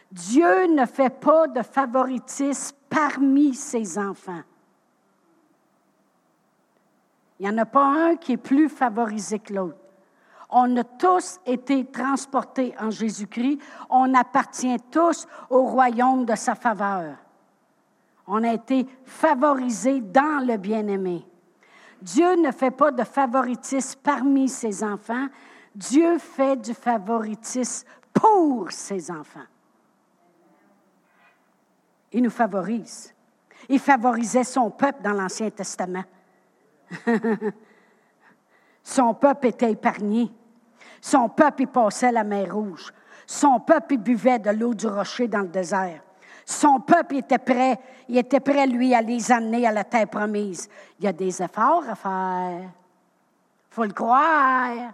[0.10, 4.44] Dieu ne fait pas de favoritisme parmi ses enfants.
[7.40, 9.78] Il n'y en a pas un qui est plus favorisé que l'autre.
[10.50, 13.60] On a tous été transportés en Jésus-Christ.
[13.90, 17.18] On appartient tous au royaume de sa faveur.
[18.28, 21.26] On a été favorisés dans le bien-aimé.
[22.02, 25.28] Dieu ne fait pas de favoritisme parmi ses enfants.
[25.74, 29.46] Dieu fait du favoritisme pour ses enfants.
[32.12, 33.14] Il nous favorise.
[33.70, 36.04] Il favorisait son peuple dans l'Ancien Testament.
[38.84, 40.32] son peuple était épargné.
[41.02, 42.94] Son peuple, il passait la mer Rouge.
[43.26, 46.02] Son peuple, il buvait de l'eau du rocher dans le désert.
[46.50, 47.78] Son peuple était prêt.
[48.08, 50.70] Il était prêt, lui, à les amener à la terre promise.
[50.98, 52.70] Il y a des efforts à faire.
[53.70, 54.94] Faut le croire.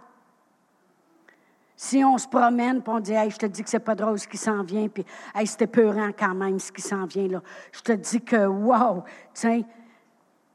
[1.76, 4.18] Si on se promène, puis on dit, hey, je te dis que c'est pas drôle
[4.18, 7.40] ce qui s'en vient, puis hey, c'était peurant quand même ce qui s'en vient, là.
[7.70, 9.04] Je te dis que, wow!
[9.32, 9.62] Tiens,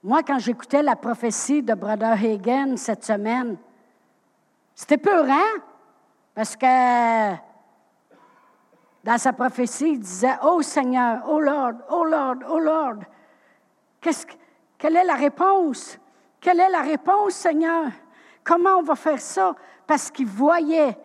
[0.04, 3.56] moi, quand j'écoutais la prophétie de Brother Hagen cette semaine,
[4.76, 5.60] c'était peurant,
[6.36, 7.49] parce que
[9.04, 13.00] dans sa prophétie, il disait, Oh Seigneur, oh Lord, oh Lord, oh Lord.
[14.78, 15.98] Quelle est la réponse?
[16.40, 17.92] Quelle est la réponse, Seigneur?
[18.44, 19.56] Comment on va faire ça?
[19.86, 20.98] Parce qu'il voyait,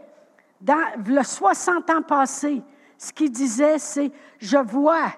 [0.60, 2.62] dans le 60 ans passé,
[2.96, 5.08] ce qu'il disait, c'est, je vois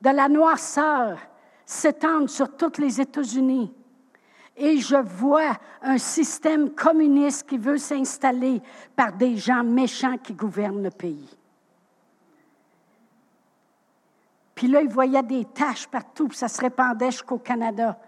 [0.00, 1.18] de la noirceur
[1.66, 3.72] s'étendre sur tous les États-Unis.
[4.56, 8.60] Et je vois un système communiste qui veut s'installer
[8.96, 11.28] par des gens méchants qui gouvernent le pays.
[14.60, 17.98] Puis là, il voyait des taches partout, puis ça se répandait jusqu'au Canada.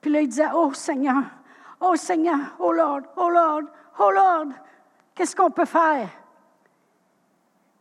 [0.00, 1.22] Puis là, il disait, Oh Seigneur,
[1.80, 3.62] oh Seigneur, oh Lord, oh Lord,
[4.00, 4.48] oh Lord,
[5.14, 6.08] qu'est-ce qu'on peut faire?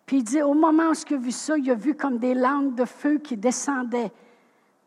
[0.05, 2.35] Puis il dit, au moment où il a vu ça, il a vu comme des
[2.35, 4.11] langues de feu qui descendaient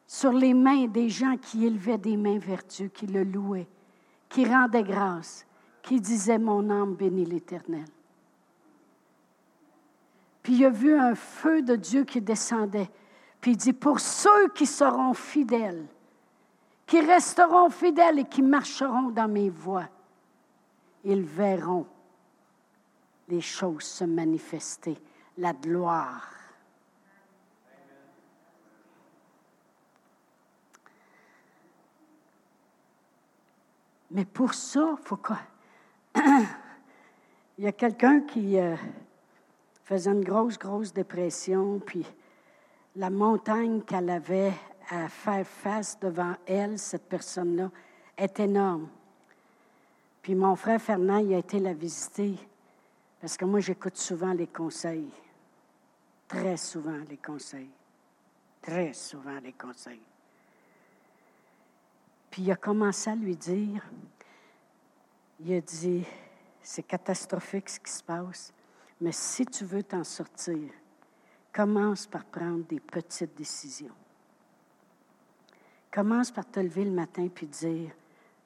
[0.07, 3.67] sur les mains des gens qui élevaient des mains vertueuses, qui le louaient,
[4.29, 5.45] qui rendaient grâce,
[5.83, 7.87] qui disaient Mon âme bénit l'Éternel.
[10.47, 12.89] Puis il a vu un feu de Dieu qui descendait.
[13.41, 15.85] Puis il dit Pour ceux qui seront fidèles,
[16.87, 19.89] qui resteront fidèles et qui marcheront dans mes voies,
[21.03, 21.85] ils verront
[23.27, 24.97] les choses se manifester,
[25.37, 26.31] la gloire.
[34.13, 35.41] Mais pour ça, il faut quoi?
[37.59, 38.77] il y a quelqu'un qui euh,
[39.87, 42.05] faisait une grosse, grosse dépression, puis
[42.97, 44.53] la montagne qu'elle avait
[44.91, 47.71] à faire face devant elle, cette personne-là,
[48.17, 48.89] est énorme.
[50.23, 52.35] Puis mon frère Fernand, il a été la visiter,
[53.21, 55.11] parce que moi, j'écoute souvent les conseils.
[56.27, 57.71] Très souvent les conseils.
[58.61, 60.03] Très souvent les conseils.
[62.29, 63.89] Puis il a commencé à lui dire,
[65.39, 66.05] il a dit,
[66.61, 68.53] c'est catastrophique ce qui se passe,
[69.01, 70.71] mais si tu veux t'en sortir,
[71.53, 73.95] commence par prendre des petites décisions.
[75.91, 77.91] Commence par te lever le matin puis dire,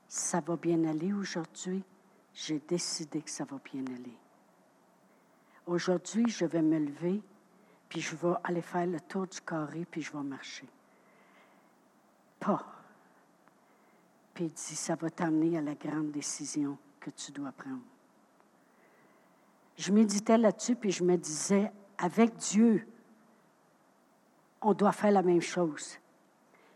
[0.08, 1.82] ça va bien aller aujourd'hui,
[2.34, 4.16] j'ai décidé que ça va bien aller.
[5.66, 7.22] Aujourd'hui, je vais me lever,
[7.88, 10.68] puis je vais aller faire le tour du carré, puis je vais marcher.
[12.38, 12.64] Pas.
[14.34, 17.82] Puis il dit, ça va t'amener à la grande décision que tu dois prendre.
[19.80, 22.86] Je méditais là-dessus, puis je me disais, avec Dieu,
[24.60, 25.96] on doit faire la même chose.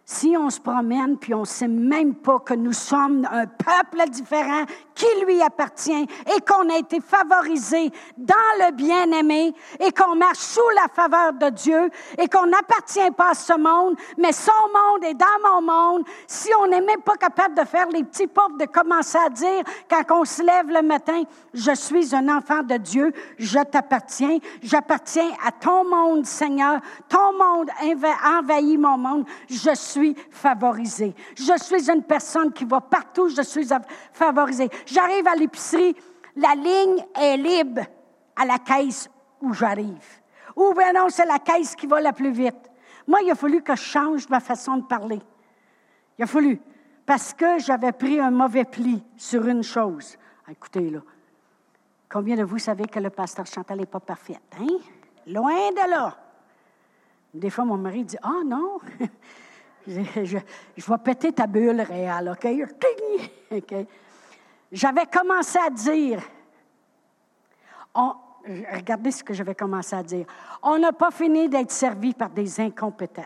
[0.06, 4.08] Si on se promène puis on ne sait même pas que nous sommes un peuple
[4.08, 10.38] différent qui lui appartient et qu'on a été favorisé dans le bien-aimé et qu'on marche
[10.38, 15.04] sous la faveur de Dieu et qu'on n'appartient pas à ce monde, mais son monde
[15.04, 18.56] est dans mon monde, si on n'est même pas capable de faire les petits pauvres,
[18.58, 22.76] de commencer à dire quand on se lève le matin, je suis un enfant de
[22.76, 27.70] Dieu, je t'appartiens, j'appartiens à ton monde, Seigneur, ton monde
[28.24, 31.14] envahit mon monde, je suis favorisé.
[31.36, 33.68] Je suis une personne qui va partout, je suis
[34.12, 34.68] favorisée.
[34.86, 35.94] J'arrive à l'épicerie,
[36.36, 37.82] la ligne est libre
[38.36, 39.08] à la caisse
[39.40, 40.20] où j'arrive.
[40.56, 42.70] Ou bien non, c'est la caisse qui va la plus vite.
[43.06, 45.20] Moi, il a fallu que je change ma façon de parler.
[46.18, 46.60] Il a fallu.
[47.04, 50.16] Parce que j'avais pris un mauvais pli sur une chose.
[50.46, 51.00] Ah, écoutez, là,
[52.10, 54.38] combien de vous savez que le pasteur Chantal n'est pas parfait?
[54.58, 54.78] Hein?
[55.26, 56.16] Loin de là.
[57.34, 58.78] Des fois, mon mari dit Ah oh, non,
[59.86, 62.46] Je, vais péter ta bulle réelle, OK?
[64.72, 66.22] J'avais commencé à dire,
[68.72, 70.26] regardez ce que j'avais commencé à dire,
[70.62, 73.22] on n'a pas fini d'être servi par des incompétents.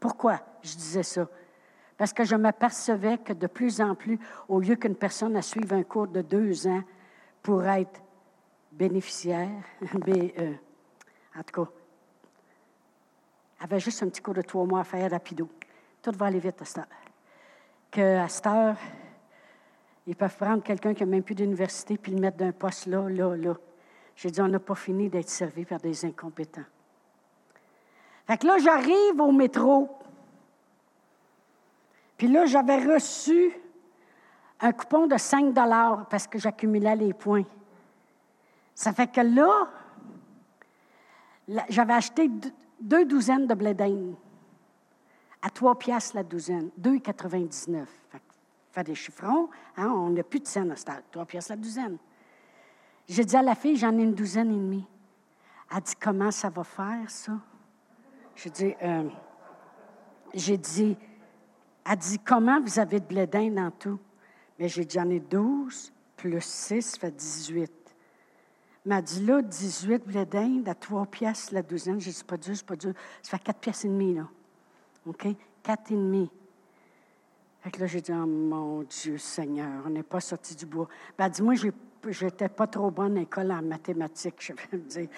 [0.00, 1.26] Pourquoi je disais ça?
[1.96, 5.72] Parce que je m'apercevais que de plus en plus, au lieu qu'une personne a suivi
[5.74, 6.82] un cours de deux ans
[7.42, 8.02] pour être
[8.72, 9.50] bénéficiaire,
[10.08, 10.54] euh,
[11.36, 11.70] en tout cas,
[13.60, 15.48] avait juste un petit cours de trois mois à faire rapido.
[16.02, 16.86] Tout va aller vite à heure.
[17.94, 18.76] Que à cette heure,
[20.04, 23.08] ils peuvent prendre quelqu'un qui n'a même plus d'université puis le mettre d'un poste là,
[23.08, 23.54] là, là.
[24.16, 26.64] J'ai dit, on n'a pas fini d'être servi par des incompétents.
[28.26, 29.88] Fait que là, j'arrive au métro.
[32.16, 33.52] Puis là, j'avais reçu
[34.58, 35.54] un coupon de 5
[36.10, 37.44] parce que j'accumulais les points.
[38.74, 39.68] Ça fait que là,
[41.68, 42.28] j'avais acheté
[42.80, 43.72] deux douzaines de blé
[45.44, 47.84] à trois piastres la douzaine, 2,99.
[48.72, 51.98] Fait, des chiffrons, hein, on n'a plus de scène à stade, trois piastres la douzaine.
[53.06, 54.86] J'ai dit à la fille, j'en ai une douzaine et demie.
[55.70, 57.32] Elle dit, comment ça va faire, ça?
[58.34, 59.08] J'ai dit, euh,
[60.32, 60.96] j'ai dit,
[61.88, 64.00] elle dit, comment vous avez de blé dans tout?
[64.58, 67.70] Mais j'ai dit, j'en ai 12, plus 6, fait 18
[68.86, 70.26] m'a dit là, 18 blé
[70.66, 72.00] à 3 pièces la douzaine.
[72.00, 72.92] J'ai dit, c'est pas dur, c'est pas dur.
[73.22, 74.28] Ça fait 4 pièces et demie, là.
[75.06, 75.26] OK?
[75.62, 76.30] 4 et demi.
[77.60, 80.86] Fait que là, j'ai dit, oh mon Dieu Seigneur, on n'est pas sorti du bois.
[81.16, 81.54] Ben, elle dit, moi,
[82.08, 85.08] j'étais pas trop bonne à l'école en mathématiques, je vais me dire.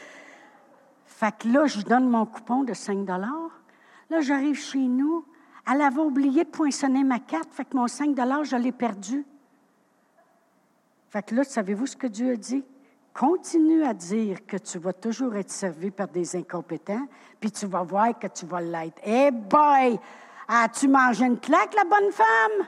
[1.05, 5.25] Fait que là, je donne mon coupon de 5 Là, j'arrive chez nous.
[5.69, 9.25] Elle avait oublié de poinçonner ma carte, fait que mon 5 je l'ai perdu.
[11.11, 12.63] Fait que là, savez-vous ce que Dieu a dit?
[13.19, 17.07] Continue à dire que tu vas toujours être servi par des incompétents,
[17.41, 19.01] puis tu vas voir que tu vas l'être.
[19.05, 19.99] Eh boy!
[20.49, 22.67] As-tu mangé une claque, la bonne femme?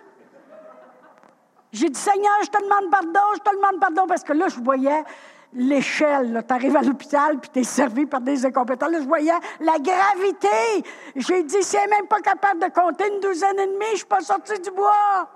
[1.71, 4.59] J'ai dit, Seigneur, je te demande pardon, je te demande pardon, parce que là, je
[4.59, 5.05] voyais,
[5.53, 6.43] l'échelle.
[6.47, 8.89] Tu arrives à l'hôpital, puis tu es servi par des incompétents.
[8.89, 10.89] Là, je voyais la gravité.
[11.15, 13.93] J'ai dit, si elle n'est même pas capable de compter une douzaine et demie, je
[13.93, 15.29] ne suis pas sortie du bois.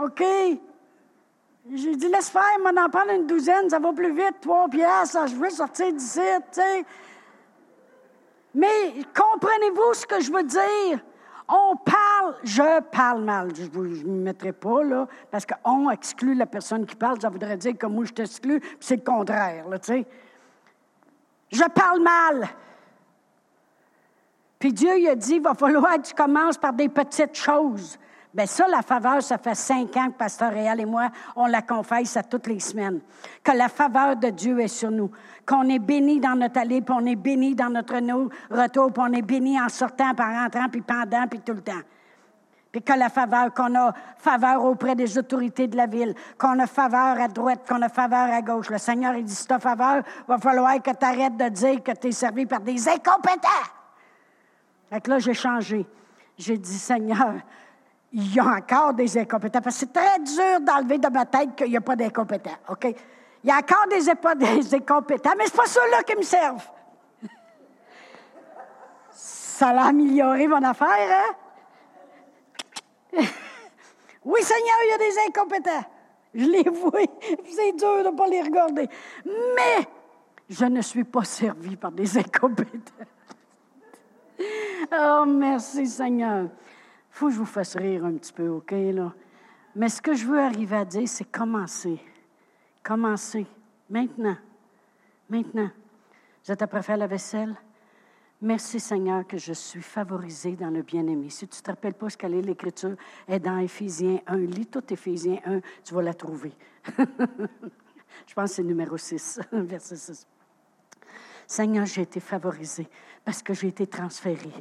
[0.00, 0.22] OK?
[1.74, 5.26] J'ai dit, laisse faire, m'en en prendre une douzaine, ça va plus vite, trois piastres,
[5.26, 6.20] je veux sortir d'ici,
[6.52, 6.84] tu sais.
[8.54, 11.04] Mais comprenez-vous ce que je veux dire?
[11.48, 13.54] On parle, je parle mal.
[13.54, 17.56] Je ne me mettrai pas là, parce qu'on exclut la personne qui parle, ça voudrait
[17.56, 20.06] dire que moi je t'exclus, puis c'est le contraire, tu sais.
[21.50, 22.48] Je parle mal.
[24.58, 27.98] Puis Dieu, il a dit, il va falloir que tu commences par des petites choses.
[28.34, 31.62] Bien, ça, la faveur, ça fait cinq ans que Pasteur Réal et moi, on la
[31.62, 33.00] confesse à toutes les semaines.
[33.42, 35.10] Que la faveur de Dieu est sur nous.
[35.46, 37.94] Qu'on est béni dans notre allée, puis on est béni dans notre
[38.50, 41.62] retour, puis on est béni en sortant, puis en rentrant, puis pendant, puis tout le
[41.62, 41.80] temps.
[42.70, 46.66] Puis que la faveur, qu'on a faveur auprès des autorités de la ville, qu'on a
[46.66, 48.68] faveur à droite, qu'on a faveur à gauche.
[48.68, 51.82] Le Seigneur, il dit, si tu as faveur, va falloir que tu arrêtes de dire
[51.82, 53.48] que tu es servi par des incompétents.
[54.90, 55.86] Fait que là, j'ai changé.
[56.36, 57.36] J'ai dit, Seigneur,
[58.12, 59.60] il y a encore des incompétents.
[59.60, 62.56] Parce que c'est très dur d'enlever de ma tête qu'il n'y a pas d'incompétents.
[62.68, 62.86] OK?
[63.44, 64.08] Il y a encore des,
[64.74, 66.68] incompétents, mais ce pas ceux-là qui me servent.
[69.10, 71.34] Ça a amélioré mon affaire, hein?
[74.24, 75.84] oui, Seigneur, il y a des incompétents.
[76.34, 77.00] Je les vois.
[77.44, 78.88] C'est dur de ne pas les regarder.
[79.24, 79.88] Mais
[80.48, 82.92] je ne suis pas servi par des incompétents.
[84.92, 86.48] oh, merci, Seigneur
[87.18, 89.12] faut que je vous fasse rire un petit peu, OK, là?
[89.74, 92.00] Mais ce que je veux arriver à dire, c'est commencer.
[92.82, 93.44] Commencer.
[93.90, 94.36] Maintenant.
[95.28, 95.70] Maintenant.
[96.44, 97.56] Vous êtes après faire la vaisselle?
[98.40, 101.28] Merci Seigneur que je suis favorisé dans le bien-aimé.
[101.28, 102.94] Si tu ne te rappelles pas ce qu'elle est l'Écriture,
[103.26, 104.36] est dans Éphésiens 1.
[104.36, 106.52] Lis tout Éphésiens 1, tu vas la trouver.
[106.98, 110.26] je pense que c'est numéro 6, verset 6.
[111.48, 112.88] Seigneur, j'ai été favorisé
[113.24, 114.52] parce que j'ai été transféré.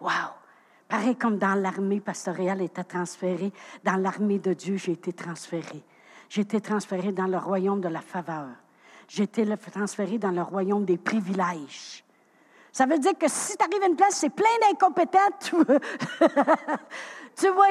[0.00, 0.45] Wow!
[0.88, 5.82] Pareil comme dans l'armée pastorale était transférée, dans l'armée de Dieu, j'ai été transféré.
[6.28, 8.46] J'ai été transféré dans le royaume de la faveur.
[9.08, 12.04] J'ai été transféré dans le royaume des privilèges.
[12.72, 15.56] Ça veut dire que si tu arrives à une place, c'est plein d'incompétents, tu,
[17.36, 17.64] tu, vas,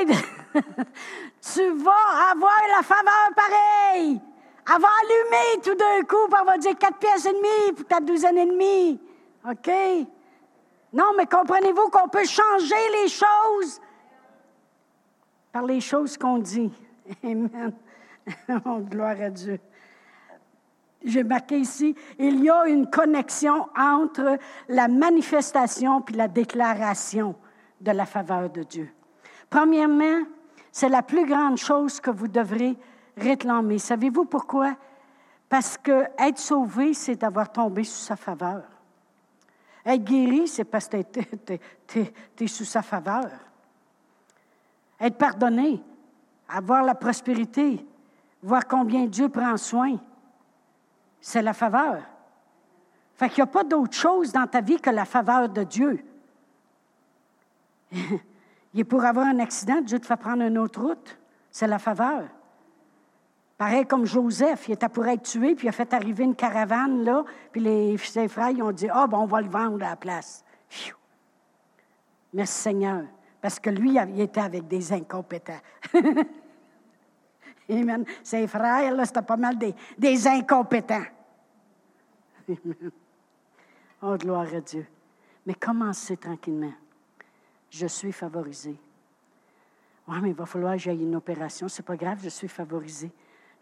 [2.32, 4.19] avoir la faveur pareille.
[4.67, 8.38] Va allumer tout d'un coup, elle va dire quatre pièces et demie pour ta douzaine
[8.38, 8.99] et demie.
[9.47, 9.69] OK?
[10.95, 13.81] Non, mais comprenez-vous qu'on peut changer les choses
[15.51, 16.71] par les choses qu'on dit.
[17.23, 17.73] Amen.
[18.65, 19.60] Oh, gloire à Dieu.
[21.03, 27.36] J'ai marqué ici, il y a une connexion entre la manifestation puis la déclaration
[27.79, 28.89] de la faveur de Dieu.
[29.49, 30.23] Premièrement,
[30.71, 32.75] c'est la plus grande chose que vous devrez
[33.15, 33.77] réclamer.
[33.77, 34.75] Savez-vous pourquoi?
[35.47, 38.63] Parce que être sauvé, c'est d'avoir tombé sous sa faveur.
[39.86, 40.98] Être guéri, c'est parce que
[41.88, 42.00] tu
[42.39, 43.30] es, sous sa faveur.
[45.00, 45.82] Être pardonné,
[46.50, 47.86] avoir la prospérité,
[48.41, 49.98] voir combien Dieu prend soin,
[51.21, 52.02] c'est la faveur.
[53.15, 56.04] Fait qu'il n'y a pas d'autre chose dans ta vie que la faveur de Dieu.
[58.74, 61.17] Il est pour avoir un accident, Dieu te fait prendre une autre route.
[61.50, 62.24] C'est la faveur.
[63.58, 67.04] Pareil comme Joseph, il était pour être tué, puis il a fait arriver une caravane
[67.04, 69.96] là, puis les, ses frères ont dit Ah, bon, on va le vendre à la
[69.96, 70.44] place.
[72.34, 73.04] Merci Seigneur,
[73.41, 75.62] parce que lui, il était avec des incompétents.
[77.70, 78.06] Amen.
[78.22, 81.06] Ses frères, là, c'était pas mal des, des incompétents.
[82.48, 82.91] Amen.
[84.02, 84.86] Oh, gloire à Dieu.
[85.48, 86.74] Mais commencez tranquillement.
[87.72, 88.78] Je suis favorisé.
[90.08, 91.68] Oui, mais il va falloir que j'aille une opération.
[91.68, 93.10] C'est pas grave, je suis favorisé.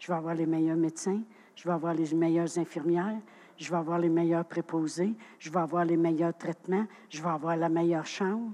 [0.04, 1.22] Je vais avoir les meilleurs médecins,
[1.56, 3.16] je vais avoir les meilleures infirmières,
[3.56, 7.56] je vais avoir les meilleurs préposés, je vais avoir les meilleurs traitements, je vais avoir
[7.56, 8.52] la meilleure chambre.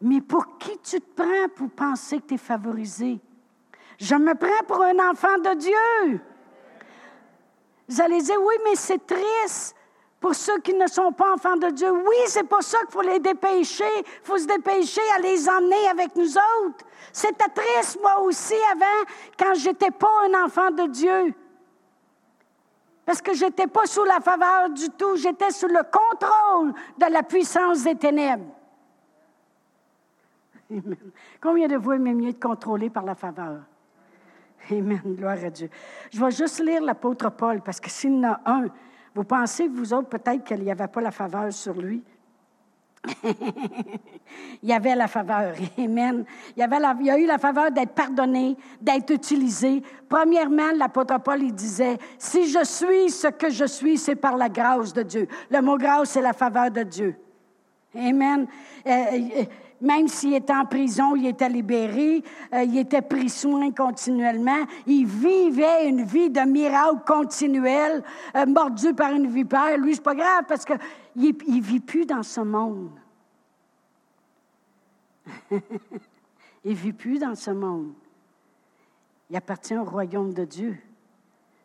[0.00, 3.20] Mais pour qui tu te prends pour penser que tu es favorisé?
[3.96, 6.20] Je me prends pour un enfant de Dieu.
[7.88, 9.76] Vous allez dire, oui, mais c'est triste
[10.20, 11.90] pour ceux qui ne sont pas enfants de Dieu.
[11.90, 13.84] Oui, c'est pour ça qu'il faut les dépêcher.
[13.98, 16.84] Il faut se dépêcher à les emmener avec nous autres.
[17.12, 21.34] C'était triste, moi aussi, avant, quand je n'étais pas un enfant de Dieu.
[23.06, 27.12] Parce que je n'étais pas sous la faveur du tout, j'étais sous le contrôle de
[27.12, 28.54] la puissance des ténèbres.
[30.70, 30.96] Amen.
[31.40, 33.60] Combien de vous aimez mieux être contrôlé par la faveur?
[34.70, 35.00] Amen.
[35.06, 35.70] Gloire à Dieu.
[36.12, 38.66] Je vais juste lire l'apôtre Paul, parce que s'il y en a un,
[39.18, 42.04] vous pensez, vous autres, peut-être qu'il n'y avait pas la faveur sur lui?
[44.62, 45.54] il y avait la faveur.
[45.76, 46.24] Amen.
[46.56, 49.82] Il y, avait il a eu la faveur d'être pardonné, d'être utilisé.
[50.08, 54.48] Premièrement, l'apôtre Paul, il disait, si je suis ce que je suis, c'est par la
[54.48, 55.26] grâce de Dieu.
[55.50, 57.16] Le mot grâce, c'est la faveur de Dieu.
[57.96, 58.46] Amen.
[58.86, 59.44] Euh, euh,
[59.80, 62.22] même s'il était en prison, il était libéré,
[62.52, 68.02] euh, il était pris soin continuellement, il vivait une vie de miracle continuel,
[68.46, 69.78] mordu par une vipère.
[69.78, 70.78] Lui, c'est pas grave parce qu'il
[71.16, 72.90] ne vit plus dans ce monde.
[76.64, 77.92] il vit plus dans ce monde.
[79.30, 80.78] Il appartient au royaume de Dieu.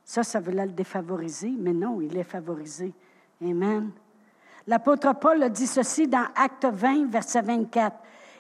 [0.04, 2.94] Ça, ça veut le défavoriser, mais non, il est favorisé.
[3.42, 3.92] Amen.
[4.68, 7.96] L'apôtre Paul a dit ceci dans Acte 20, verset 24.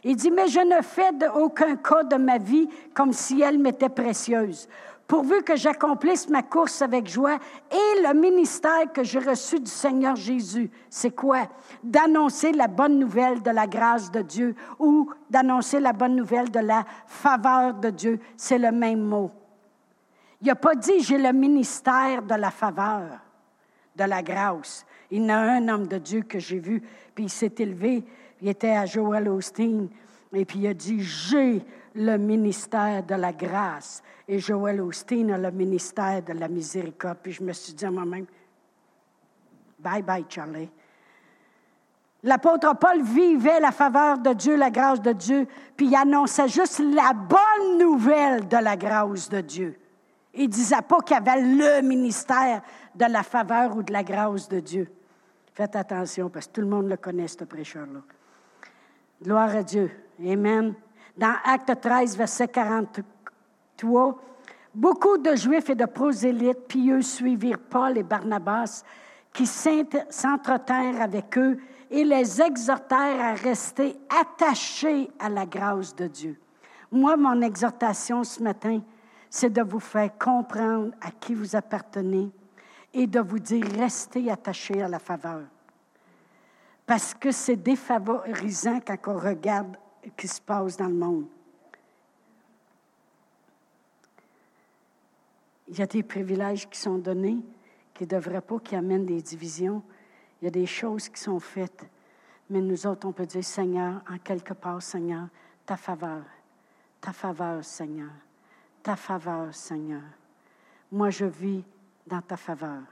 [0.06, 3.90] Il dit, mais je ne fais aucun cas de ma vie comme si elle m'était
[3.90, 4.68] précieuse,
[5.08, 7.38] pourvu que j'accomplisse ma course avec joie
[7.72, 10.70] et le ministère que j'ai reçu du Seigneur Jésus.
[10.90, 11.48] C'est quoi?
[11.84, 16.60] D'annoncer la bonne nouvelle de la grâce de Dieu ou d'annoncer la bonne nouvelle de
[16.60, 18.20] la faveur de Dieu.
[18.36, 19.32] C'est le même mot.
[20.42, 23.20] Il n'a pas dit j'ai le ministère de la faveur,
[23.96, 24.86] de la grâce.
[25.12, 26.82] Il y a un homme de Dieu que j'ai vu,
[27.14, 28.04] puis il s'est élevé,
[28.42, 29.90] il était à Joel Osteen,
[30.34, 31.64] et puis il a dit, j'ai
[31.96, 34.02] le ministère de la grâce.
[34.28, 37.20] Et Joel Osteen a le ministère de la miséricorde.
[37.22, 38.26] Puis je me suis dit à moi-même,
[39.80, 40.70] bye bye Charlie.
[42.24, 46.80] L'apôtre Paul vivait la faveur de Dieu, la grâce de Dieu, puis il annonçait juste
[46.80, 49.78] la bonne nouvelle de la grâce de Dieu.
[50.34, 52.62] Il ne disait pas qu'il avait le ministère
[52.96, 54.92] de la faveur ou de la grâce de Dieu.
[55.54, 58.00] Faites attention parce que tout le monde le connaît, ce prêcheur-là.
[59.22, 59.92] Gloire à Dieu.
[60.20, 60.74] Amen.
[61.16, 64.20] Dans Acte 13, verset 43,
[64.74, 68.84] beaucoup de Juifs et de prosélytes pieux suivirent Paul et Barnabas,
[69.32, 71.60] qui s'entretinrent avec eux
[71.92, 76.40] et les exhortèrent à rester attachés à la grâce de Dieu.
[76.92, 78.82] Moi, mon exhortation ce matin,
[79.36, 82.30] c'est de vous faire comprendre à qui vous appartenez
[82.94, 85.42] et de vous dire restez attachés à la faveur.
[86.86, 91.26] Parce que c'est défavorisant quand on regarde ce qui se passe dans le monde.
[95.68, 97.40] Il y a des privilèges qui sont donnés
[97.96, 99.82] qui ne devraient pas, qui amènent des divisions.
[100.42, 101.84] Il y a des choses qui sont faites.
[102.52, 105.28] Mais nous autres, on peut dire, Seigneur, en quelque part, Seigneur,
[105.66, 106.22] ta faveur,
[107.02, 108.12] ta faveur, Seigneur,
[108.84, 110.04] ta faveur, Seigneur.
[110.92, 111.64] Moi, je vis
[112.06, 112.84] dans ta faveur.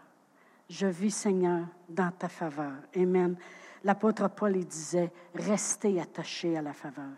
[0.69, 2.71] Je vis, Seigneur, dans ta faveur.
[2.95, 3.35] Amen.
[3.83, 7.11] L'apôtre Paul il disait, restez attachés à la faveur.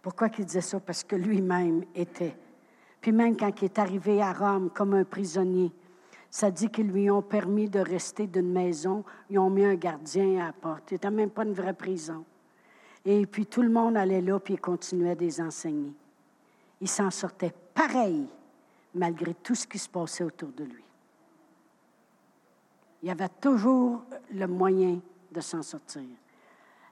[0.00, 0.80] Pourquoi il disait ça?
[0.80, 2.36] Parce que lui-même était.
[3.00, 5.70] Puis même quand il est arrivé à Rome comme un prisonnier,
[6.30, 9.04] ça dit qu'ils lui ont permis de rester d'une maison.
[9.28, 10.84] Ils ont mis un gardien à la porte.
[10.88, 12.24] C'était même pas une vraie prison.
[13.04, 15.92] Et puis tout le monde allait là, puis il continuait à les enseigner.
[16.80, 18.26] Il s'en sortait pareil,
[18.94, 20.84] malgré tout ce qui se passait autour de lui.
[23.02, 24.02] Il y avait toujours
[24.32, 25.00] le moyen
[25.32, 26.02] de s'en sortir.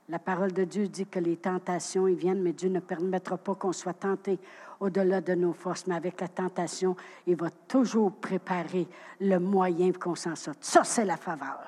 [0.08, 3.54] La parole de Dieu dit que les tentations, ils viennent, mais Dieu ne permettra pas
[3.54, 4.38] qu'on soit tenté
[4.80, 5.86] au-delà de nos forces.
[5.86, 8.88] Mais avec la tentation, il va toujours préparer
[9.20, 10.64] le moyen qu'on s'en sorte.
[10.64, 11.60] Ça, c'est la faveur.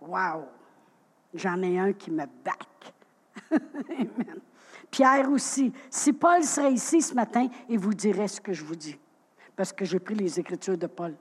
[0.00, 0.46] Wow!
[1.34, 2.92] J'en ai un qui me back.
[3.52, 4.40] Amen.
[4.90, 5.72] Pierre aussi.
[5.90, 8.98] Si Paul serait ici ce matin, il vous dirait ce que je vous dis.
[9.54, 11.14] Parce que j'ai pris les Écritures de Paul.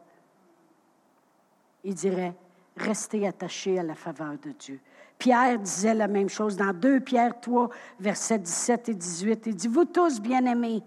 [1.83, 2.33] Il dirait,
[2.75, 4.79] restez attachés à la faveur de Dieu.
[5.17, 9.43] Pierre disait la même chose dans 2 Pierre 3, versets 17 et 18.
[9.47, 10.83] Il dit, vous tous, bien-aimés,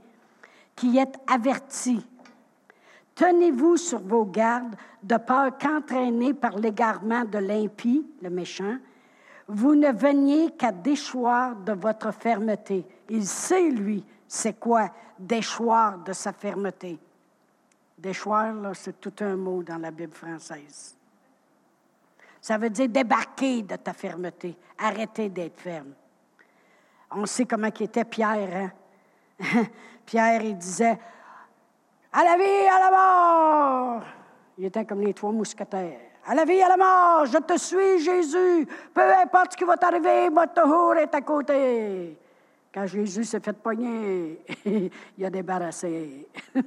[0.77, 2.05] qui êtes avertis,
[3.15, 8.77] tenez-vous sur vos gardes, de peur qu'entraînés par l'égarement de l'impie, le méchant,
[9.49, 12.85] vous ne veniez qu'à déchoir de votre fermeté.
[13.09, 16.99] Il sait, lui, c'est quoi déchoir de sa fermeté.
[17.97, 20.95] Déchoir, c'est tout un mot dans la Bible française.
[22.41, 25.95] Ça veut dire débarquer de ta fermeté, arrêter d'être ferme.
[27.11, 28.71] On sait comment était Pierre.
[29.41, 29.65] Hein?
[30.07, 30.99] Pierre, il disait
[32.13, 34.03] À la vie, à la mort.
[34.59, 36.08] Il était comme les trois mousquetaires.
[36.31, 38.69] À la vie, à la mort, je te suis, Jésus.
[38.93, 42.19] Peu importe ce qui va t'arriver, votre tour est à côté.
[42.71, 44.39] Quand Jésus s'est fait pogner,
[45.17, 46.29] il a débarrassé.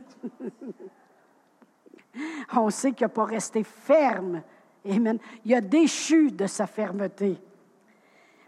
[2.55, 4.41] On sait qu'il n'a pas resté ferme
[4.83, 5.19] Amen.
[5.45, 7.37] Il a déchu de sa fermeté.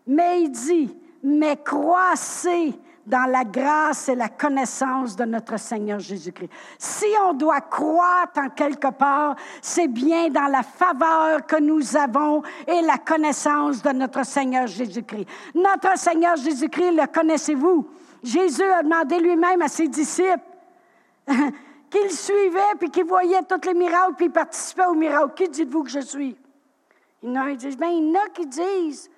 [0.08, 2.74] Mais il dit, mais croissez
[3.06, 6.50] dans la grâce et la connaissance de notre Seigneur Jésus-Christ.
[6.78, 12.42] Si on doit croître en quelque part, c'est bien dans la faveur que nous avons
[12.68, 15.28] et la connaissance de notre Seigneur Jésus-Christ.
[15.54, 17.88] Notre Seigneur Jésus-Christ, le connaissez-vous?
[18.24, 20.40] Jésus a demandé lui-même à ses disciples
[21.90, 25.34] qu'il suivait, puis qu'il voyait tous les miracles, puis il participait aux miracles.
[25.36, 26.38] Qui dites-vous que je suis?
[27.22, 29.10] Il y en a qui disent, bien, il y en a qui disent.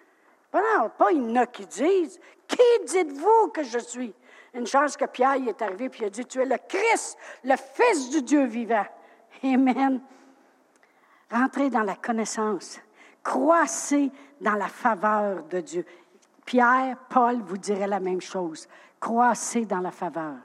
[0.53, 2.19] non, pas il y en a qui disent.
[2.47, 4.13] Qui dites-vous que je suis?
[4.53, 8.09] Une chance que Pierre est arrivé puis a dit, tu es le Christ, le Fils
[8.09, 8.85] du Dieu vivant.
[9.43, 10.01] Amen.
[11.29, 12.79] Rentrez dans la connaissance.
[13.23, 15.85] Croissez dans la faveur de Dieu.
[16.45, 18.67] Pierre, Paul vous dirait la même chose.
[18.99, 20.35] Croissez dans la faveur.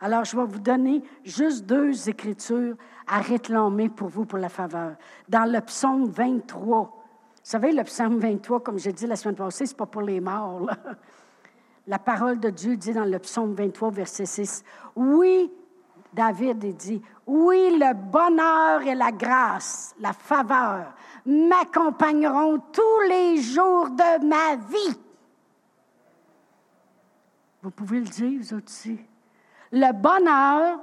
[0.00, 2.76] Alors, je vais vous donner juste deux écritures
[3.06, 4.96] à réclamer pour vous pour la faveur.
[5.28, 6.92] Dans le psaume 23, vous
[7.42, 10.20] savez, le psaume 23, comme j'ai dit la semaine passée, ce n'est pas pour les
[10.20, 10.68] morts.
[11.86, 14.64] La parole de Dieu dit dans le psaume 23, verset 6,
[14.96, 15.52] Oui,
[16.12, 20.92] David dit, oui, le bonheur et la grâce, la faveur
[21.24, 24.98] m'accompagneront tous les jours de ma vie.
[27.62, 28.98] Vous pouvez le dire, vous aussi.
[29.72, 30.78] Le bonheur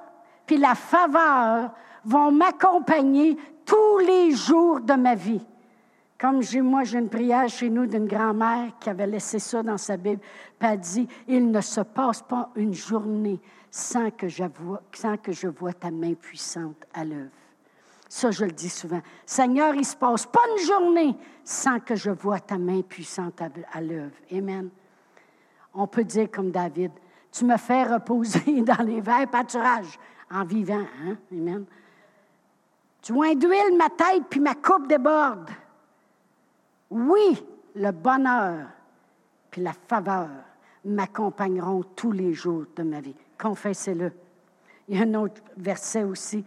[0.46, 1.72] puis la faveur
[2.06, 5.42] vont m'accompagner tous les jours de ma vie.
[6.24, 9.98] Comme moi, j'ai une prière chez nous d'une grand-mère qui avait laissé ça dans sa
[9.98, 10.22] Bible,
[10.58, 14.46] puis elle dit, il ne se passe pas une journée sans que, je
[15.50, 17.30] vois, ta main puissante à l'œuvre.
[18.08, 19.02] Ça, je le dis souvent.
[19.26, 23.42] Seigneur, il ne se passe pas une journée sans que je vois ta main puissante
[23.42, 24.16] à, l'œuvre.
[24.32, 24.70] Amen.
[25.74, 26.92] On peut dire comme David,
[27.34, 30.00] tu me fais reposer dans les verts pâturages
[30.32, 30.86] en vivant.
[31.06, 31.18] Hein?
[31.34, 31.66] Amen.
[33.02, 35.50] Tu d'huile ma tête, puis ma coupe déborde.
[36.94, 37.44] Oui,
[37.76, 38.68] le bonheur
[39.50, 40.30] puis la faveur
[40.86, 43.16] m'accompagneront tous les jours de ma vie.
[43.40, 44.12] Confessez-le.
[44.88, 46.46] Il y a un autre verset aussi,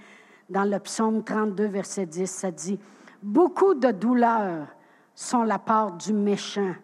[0.49, 2.79] dans le psaume 32, verset 10, ça dit,
[3.21, 4.69] Beaucoup de douleurs
[5.17, 6.75] sont la part du méchant,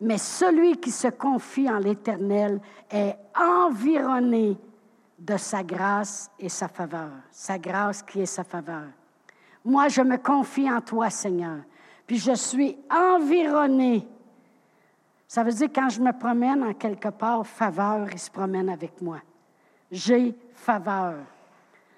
[0.00, 4.56] mais celui qui se confie en l'Éternel est environné
[5.18, 7.10] de sa grâce et sa faveur.
[7.30, 8.84] Sa grâce qui est sa faveur.
[9.66, 11.58] Moi, je me confie en toi, Seigneur
[12.06, 14.06] puis je suis environné.
[15.26, 19.00] Ça veut dire quand je me promène en quelque part, faveur, il se promène avec
[19.02, 19.20] moi.
[19.90, 21.16] J'ai faveur.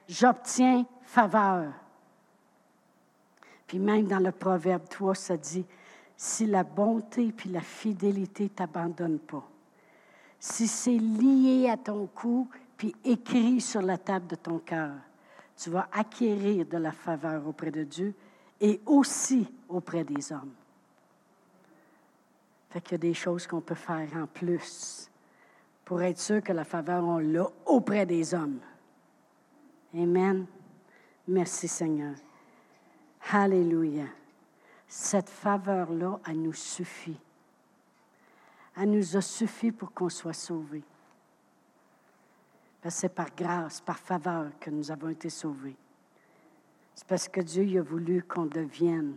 [0.08, 1.72] J'obtiens faveur.
[3.66, 5.66] Puis même dans le Proverbe 3, ça dit,
[6.16, 9.46] si la bonté puis la fidélité ne t'abandonnent pas,
[10.40, 14.92] si c'est lié à ton cou puis écrit sur la table de ton cœur,
[15.56, 18.14] tu vas acquérir de la faveur auprès de Dieu
[18.60, 20.54] et aussi auprès des hommes.
[22.70, 25.10] Fait qu'il y a des choses qu'on peut faire en plus
[25.84, 28.60] pour être sûr que la faveur, on l'a auprès des hommes.
[29.94, 30.46] Amen.
[31.26, 32.14] Merci Seigneur.
[33.32, 34.04] Alléluia.
[34.86, 37.18] Cette faveur-là, elle nous suffit.
[38.76, 40.84] Elle nous a suffi pour qu'on soit sauvés.
[42.88, 45.76] c'est par grâce, par faveur que nous avons été sauvés.
[46.98, 49.14] C'est parce que Dieu a voulu qu'on devienne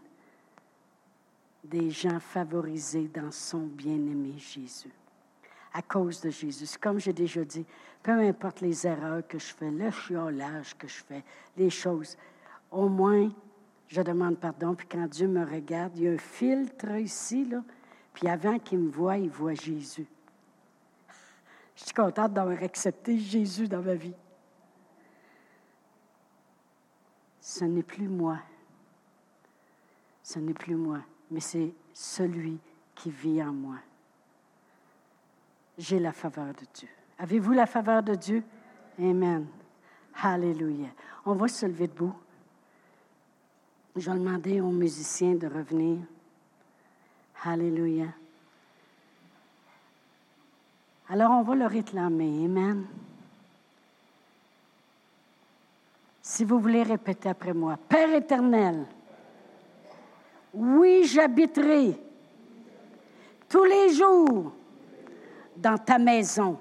[1.64, 4.94] des gens favorisés dans son bien-aimé Jésus.
[5.74, 6.78] À cause de Jésus.
[6.80, 7.66] Comme j'ai déjà dit,
[8.04, 11.24] peu importe les erreurs que je fais, le chiolage que je fais,
[11.58, 12.18] les choses,
[12.70, 13.32] au moins,
[13.88, 14.76] je demande pardon.
[14.76, 17.64] Puis quand Dieu me regarde, il y a un filtre ici, là.
[18.14, 20.06] Puis avant qu'il me voie, il voit Jésus.
[21.76, 24.14] Je suis contente d'avoir accepté Jésus dans ma vie.
[27.42, 28.38] Ce n'est plus moi.
[30.24, 31.00] Ce n'est plus moi,
[31.32, 32.60] mais c'est celui
[32.96, 33.78] qui vit en moi.
[35.78, 36.88] J'ai la faveur de Dieu.
[37.18, 38.44] Avez-vous la faveur de Dieu?
[39.00, 39.48] Amen.
[40.22, 40.90] Alléluia.
[41.26, 42.14] On va se lever debout.
[43.96, 46.00] Je vais demander aux musiciens de revenir.
[47.44, 48.08] Alléluia.
[51.10, 52.46] Alors on va le réclamer.
[52.46, 52.86] Amen.
[56.32, 58.86] Si vous voulez répéter après moi, Père éternel,
[60.54, 62.02] oui, j'habiterai
[63.50, 64.54] tous les jours
[65.58, 66.58] dans ta maison,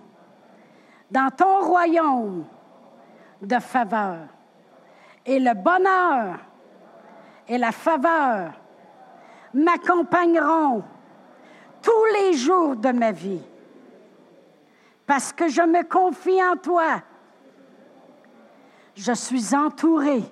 [1.09, 2.47] dans ton royaume
[3.41, 4.27] de faveur.
[5.25, 6.41] Et le bonheur
[7.47, 8.51] et la faveur
[9.55, 10.83] m'accompagneront
[11.81, 13.43] tous les jours de ma vie,
[15.07, 17.03] parce que je me confie en toi
[18.95, 20.23] je suis entouré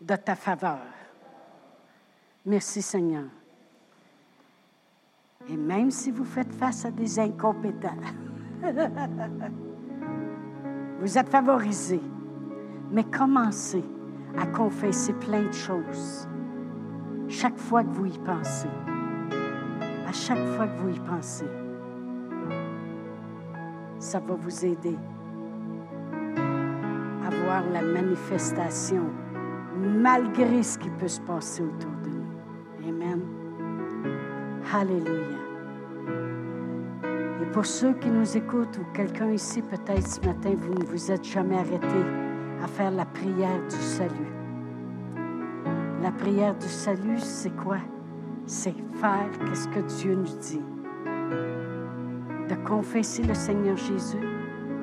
[0.00, 0.80] de ta faveur.
[2.46, 3.28] Merci Seigneur.
[5.48, 7.96] Et même si vous faites face à des incompétents,
[11.00, 11.98] Vous êtes favorisé,
[12.90, 13.82] mais commencez
[14.36, 16.28] à confesser plein de choses
[17.26, 18.68] chaque fois que vous y pensez.
[20.06, 21.46] À chaque fois que vous y pensez,
[23.98, 24.98] ça va vous aider
[27.50, 29.02] voir la manifestation
[29.76, 32.88] malgré ce qui peut se passer autour de nous.
[32.88, 33.20] Amen.
[34.72, 35.40] Alléluia.
[37.42, 41.10] Et pour ceux qui nous écoutent ou quelqu'un ici, peut-être ce matin, vous ne vous
[41.10, 42.00] êtes jamais arrêté
[42.62, 44.32] à faire la prière du salut.
[46.02, 47.78] La prière du salut, c'est quoi?
[48.46, 50.62] C'est faire ce que Dieu nous dit.
[52.48, 54.28] De confesser le Seigneur Jésus,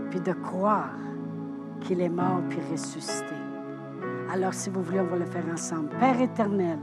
[0.10, 1.07] puis de croire
[1.88, 3.36] qu'il est mort puis ressuscité.
[4.32, 5.90] Alors, si vous voulez, on va le faire ensemble.
[6.00, 6.80] Père éternel,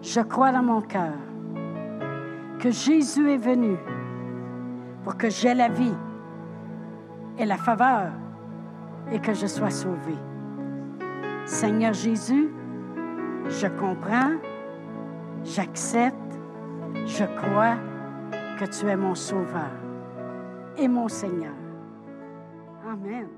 [0.00, 1.12] je crois dans mon cœur
[2.58, 3.76] que Jésus est venu
[5.04, 5.94] pour que j'aie la vie
[7.38, 8.12] et la faveur
[9.12, 10.14] et que je sois sauvé.
[11.44, 12.48] Seigneur Jésus,
[13.46, 14.32] je comprends,
[15.44, 16.16] j'accepte,
[17.06, 17.76] je crois
[18.58, 19.70] que tu es mon sauveur
[20.78, 21.54] et mon Seigneur.
[22.90, 23.28] Amen.